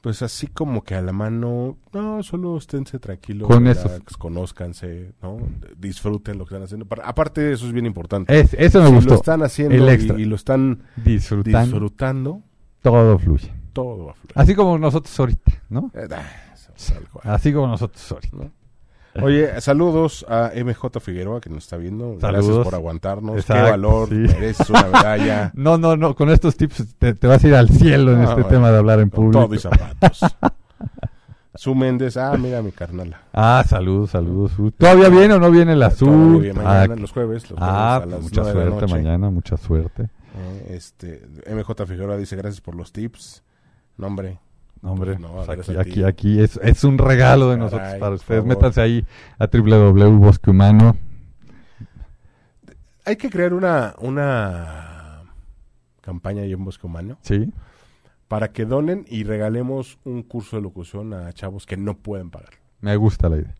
Pues 0.00 0.22
así 0.22 0.46
como 0.46 0.82
que 0.82 0.94
a 0.94 1.02
la 1.02 1.12
mano, 1.12 1.76
no, 1.92 2.22
solo 2.22 2.56
esténse 2.56 2.98
tranquilos, 2.98 3.46
Con 3.48 3.66
relax, 3.66 4.16
conózcanse, 4.16 5.12
¿no? 5.22 5.36
Disfruten 5.78 6.38
lo 6.38 6.46
que 6.46 6.54
están 6.54 6.62
haciendo. 6.64 6.86
Para- 6.86 7.04
Aparte 7.06 7.42
de 7.42 7.52
eso 7.52 7.66
es 7.66 7.72
bien 7.72 7.84
importante. 7.84 8.38
Es, 8.38 8.54
eso 8.54 8.80
me 8.80 8.88
si 8.88 8.94
gustó. 8.94 9.10
lo 9.10 9.16
están 9.16 9.42
haciendo 9.42 9.74
el 9.74 9.82
y, 9.84 9.88
extra. 9.92 10.18
y 10.18 10.24
lo 10.24 10.36
están 10.36 10.82
Disfrutando. 10.96 11.60
disfrutando, 11.60 12.42
Todo 12.80 13.18
fluye. 13.18 13.52
todo 13.74 14.06
va 14.06 14.12
a 14.12 14.14
fluir. 14.14 14.32
Así 14.36 14.54
como 14.54 14.78
nosotros 14.78 15.20
ahorita, 15.20 15.52
¿no? 15.68 15.90
Eh, 15.94 16.08
Así 17.24 17.52
como 17.52 17.66
nosotros 17.66 18.10
ahorita. 18.10 18.36
¿no? 18.38 18.50
Oye, 19.20 19.60
saludos 19.60 20.24
a 20.28 20.52
MJ 20.54 21.00
Figueroa 21.00 21.40
que 21.40 21.50
nos 21.50 21.64
está 21.64 21.76
viendo. 21.76 22.16
Gracias 22.18 22.44
Saludos. 22.44 22.64
por 22.64 22.74
aguantarnos. 22.74 23.36
Exacto, 23.36 23.64
Qué 23.64 23.70
valor, 23.70 24.08
sí. 24.08 24.14
mereces 24.14 24.70
una 24.70 24.84
medalla. 24.84 25.50
No, 25.56 25.78
no, 25.78 25.96
no, 25.96 26.14
con 26.14 26.30
estos 26.30 26.56
tips 26.56 26.94
te, 26.98 27.14
te 27.14 27.26
vas 27.26 27.42
a 27.44 27.48
ir 27.48 27.54
al 27.54 27.68
cielo 27.70 28.12
en 28.12 28.20
Ah, 28.20 28.22
este 28.24 28.34
bueno, 28.34 28.48
tema 28.48 28.70
de 28.70 28.78
hablar 28.78 29.00
en 29.00 29.10
público. 29.10 29.44
todo 29.44 29.54
y 29.54 29.58
zapatos. 29.58 30.20
Su 31.56 31.74
Méndez, 31.74 32.16
ah, 32.16 32.36
mira 32.38 32.62
mi 32.62 32.70
carnala. 32.70 33.22
Ah, 33.32 33.64
saludos, 33.68 34.10
saludos. 34.10 34.56
Uh, 34.58 34.70
¿Todavía 34.70 35.08
viene 35.08 35.34
o 35.34 35.40
no 35.40 35.50
viene 35.50 35.74
la 35.74 35.86
azul? 35.86 36.40
bien, 36.40 36.56
mañana, 36.56 36.94
Ah, 36.94 36.96
los 36.96 37.10
jueves. 37.12 37.50
Los 37.50 37.58
ah, 37.60 37.96
jueves 37.98 38.14
a 38.14 38.16
las 38.16 38.22
mucha 38.22 38.52
suerte 38.52 38.86
mañana, 38.86 39.30
mucha 39.30 39.56
suerte. 39.56 40.04
Eh, 40.04 40.66
este, 40.76 41.26
MJ 41.52 41.84
Figueroa 41.86 42.16
dice 42.16 42.36
gracias 42.36 42.60
por 42.60 42.76
los 42.76 42.92
tips. 42.92 43.42
No, 43.98 44.06
hombre. 44.06 44.38
No, 44.82 44.92
Hombre, 44.92 45.16
Pues 45.16 45.20
no, 45.20 45.44
pues 45.44 45.68
aquí, 45.68 45.76
aquí, 45.76 46.04
aquí 46.04 46.40
es, 46.40 46.58
es 46.62 46.84
un 46.84 46.96
regalo 46.96 47.50
de 47.50 47.56
Caray, 47.56 47.64
nosotros 47.70 47.94
para 48.00 48.14
ustedes. 48.14 48.44
Métanse 48.44 48.80
ahí 48.80 49.04
a 49.38 49.46
www.bosque 49.46 50.50
humano. 50.50 50.96
Hay 53.04 53.16
que 53.16 53.30
crear 53.30 53.54
una, 53.54 53.94
una 53.98 55.22
campaña 56.00 56.42
ahí 56.42 56.52
en 56.52 56.64
Bosque 56.64 56.86
Humano 56.86 57.18
Sí, 57.22 57.52
para 58.28 58.52
que 58.52 58.64
donen 58.64 59.04
y 59.08 59.24
regalemos 59.24 59.98
un 60.04 60.22
curso 60.22 60.56
de 60.56 60.62
locución 60.62 61.12
a 61.14 61.32
chavos 61.32 61.66
que 61.66 61.76
no 61.76 61.96
pueden 61.96 62.30
pagar. 62.30 62.50
me 62.80 62.94
gusta 62.96 63.28
la 63.28 63.38
idea. 63.38 63.54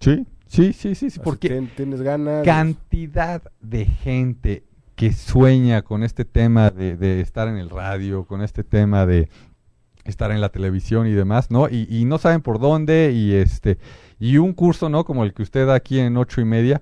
Sí, 0.00 0.26
sí, 0.46 0.72
sí, 0.72 0.94
sí, 0.94 1.10
sí 1.10 1.20
porque 1.22 1.48
ten- 1.48 1.70
tienes 1.76 2.02
ganas. 2.02 2.44
cantidad 2.44 3.42
de 3.60 3.84
gente 3.84 4.64
que 4.96 5.12
sueña 5.12 5.82
con 5.82 6.02
este 6.02 6.24
tema 6.24 6.70
de, 6.70 6.96
de 6.96 7.20
estar 7.20 7.48
en 7.48 7.56
el 7.56 7.70
radio, 7.70 8.24
con 8.24 8.42
este 8.42 8.64
tema 8.64 9.06
de 9.06 9.28
estar 10.04 10.30
en 10.32 10.40
la 10.40 10.48
televisión 10.50 11.06
y 11.06 11.12
demás, 11.12 11.50
¿no? 11.50 11.68
Y, 11.68 11.86
y 11.90 12.04
no 12.04 12.18
saben 12.18 12.40
por 12.40 12.58
dónde 12.58 13.12
y 13.12 13.34
este 13.34 13.78
y 14.18 14.38
un 14.38 14.52
curso, 14.52 14.88
¿no? 14.88 15.04
Como 15.04 15.24
el 15.24 15.34
que 15.34 15.42
usted 15.42 15.66
da 15.66 15.74
aquí 15.74 15.98
en 15.98 16.16
ocho 16.16 16.40
y 16.40 16.44
media, 16.44 16.80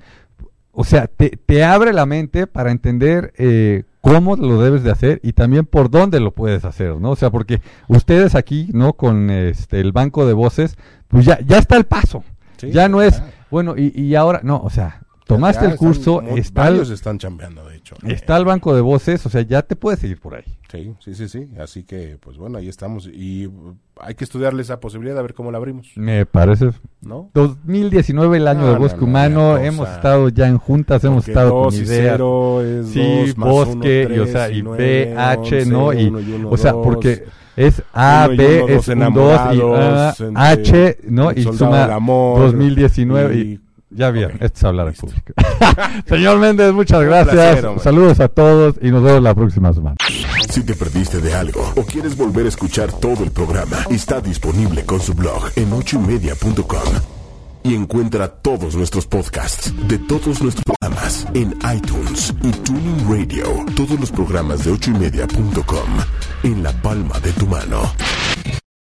o 0.72 0.84
sea, 0.84 1.06
te, 1.06 1.30
te 1.30 1.64
abre 1.64 1.92
la 1.92 2.06
mente 2.06 2.46
para 2.46 2.70
entender 2.70 3.32
eh, 3.38 3.84
cómo 4.00 4.36
lo 4.36 4.60
debes 4.60 4.82
de 4.82 4.90
hacer 4.90 5.20
y 5.22 5.32
también 5.32 5.66
por 5.66 5.90
dónde 5.90 6.20
lo 6.20 6.32
puedes 6.32 6.64
hacer, 6.64 6.96
¿no? 6.96 7.10
O 7.10 7.16
sea, 7.16 7.30
porque 7.30 7.60
ustedes 7.88 8.34
aquí, 8.34 8.68
¿no? 8.72 8.92
Con 8.92 9.30
este 9.30 9.80
el 9.80 9.92
banco 9.92 10.26
de 10.26 10.32
voces, 10.32 10.76
pues 11.08 11.24
ya 11.24 11.40
ya 11.40 11.58
está 11.58 11.76
el 11.76 11.84
paso. 11.84 12.24
Sí, 12.56 12.70
ya 12.70 12.88
no 12.88 13.00
es, 13.00 13.22
bueno, 13.50 13.74
y, 13.76 13.98
y 13.98 14.14
ahora, 14.16 14.40
no, 14.42 14.60
o 14.60 14.68
sea, 14.68 15.00
tomaste 15.34 15.64
Ya 15.64 15.70
el 15.72 15.76
curso, 15.78 16.22
está 16.36 16.68
el, 16.68 16.74
varios 16.74 16.90
están 16.90 17.18
chambeando, 17.18 17.64
de 17.68 17.76
hecho. 17.76 17.94
está 18.06 18.36
el 18.36 18.44
banco 18.44 18.74
de 18.74 18.80
voces, 18.80 19.24
o 19.26 19.28
sea, 19.30 19.42
ya 19.42 19.62
te 19.62 19.76
puedes 19.76 20.00
seguir 20.00 20.20
por 20.20 20.34
ahí. 20.34 20.44
Sí, 20.70 20.94
sí, 21.00 21.14
sí, 21.14 21.28
sí. 21.28 21.48
Así 21.58 21.82
que, 21.84 22.16
pues 22.20 22.36
bueno, 22.38 22.58
ahí 22.58 22.68
estamos. 22.68 23.08
Y 23.12 23.46
uh, 23.46 23.74
hay 24.00 24.14
que 24.14 24.22
estudiarle 24.24 24.62
esa 24.62 24.78
posibilidad 24.78 25.18
a 25.18 25.22
ver 25.22 25.34
cómo 25.34 25.50
la 25.50 25.58
abrimos, 25.58 25.88
Me 25.96 26.24
parece. 26.26 26.70
¿no? 27.00 27.30
2019, 27.34 28.36
el 28.36 28.46
año 28.48 28.60
No, 28.60 28.66
de 28.68 28.72
no, 28.74 28.78
Bosque 28.78 29.00
no, 29.00 29.06
Humano, 29.06 29.58
hemos 29.58 29.88
estado 29.88 30.28
ya 30.28 30.46
en 30.48 30.58
juntas, 30.58 31.02
hemos 31.04 31.26
estado 31.26 31.50
con 31.50 31.62
dos 31.64 31.74
ideas. 31.74 32.16
Sí, 32.86 33.26
dos 33.26 33.34
bosque, 33.36 34.04
uno, 34.06 34.14
y, 34.14 34.18
o 34.18 34.22
tres, 34.22 34.32
sea, 34.32 34.50
y 34.50 34.62
¿no? 34.62 35.92
Y, 35.92 36.06
uno 36.06 36.20
y 36.20 36.32
uno, 36.32 36.50
o 36.50 36.56
sea, 36.56 36.72
dos. 36.72 36.84
porque 36.84 37.24
es 37.56 37.82
A, 37.92 38.26
Uno 38.28 38.36
B, 38.36 38.58
es 38.74 38.86
dos 38.86 38.88
un 38.88 39.14
2 39.14 39.40
y 39.52 39.60
entre 40.24 40.32
H, 40.34 40.98
¿no? 41.08 41.30
el 41.30 41.38
Y 41.38 41.42
suma 41.42 41.82
del 41.82 41.90
amor, 41.90 42.40
2019 42.42 43.34
y, 43.36 43.40
y- 43.40 43.60
ya 43.90 44.10
vieron, 44.10 44.36
Ok, 44.36 44.42
esto 44.44 44.58
es 44.58 44.64
hablar 44.64 44.88
en 44.88 44.94
público. 44.94 45.32
Señor 46.08 46.38
Méndez, 46.38 46.72
muchas 46.72 47.02
gracias. 47.02 47.34
placer. 47.34 47.80
Saludos 47.80 48.20
a 48.20 48.28
todos 48.28 48.76
y 48.80 48.90
nos 48.90 49.02
vemos 49.02 49.22
la 49.22 49.34
próxima 49.34 49.72
semana. 49.72 49.96
Si 50.48 50.62
te 50.62 50.74
perdiste 50.74 51.20
de 51.20 51.34
algo 51.34 51.72
o 51.76 51.82
quieres 51.84 52.16
volver 52.16 52.46
a 52.46 52.48
escuchar 52.48 52.92
todo 52.92 53.22
el 53.24 53.30
programa, 53.30 53.76
está 53.90 54.20
disponible 54.20 54.84
con 54.84 55.00
su 55.00 55.14
blog 55.14 55.50
en 55.56 55.72
ochoymedia.com. 55.72 56.92
Y 57.62 57.74
encuentra 57.74 58.26
todos 58.26 58.74
nuestros 58.74 59.06
podcasts 59.06 59.72
de 59.86 59.98
todos 59.98 60.40
nuestros 60.40 60.64
programas 60.64 61.26
en 61.34 61.54
iTunes 61.76 62.32
y 62.42 62.50
Tuning 62.52 63.06
Radio. 63.06 63.44
Todos 63.76 64.00
los 64.00 64.10
programas 64.10 64.64
de 64.64 64.72
ochoymedia.com 64.72 65.88
en 66.42 66.62
la 66.62 66.72
palma 66.80 67.20
de 67.20 67.32
tu 67.32 67.46
mano. 67.46 67.92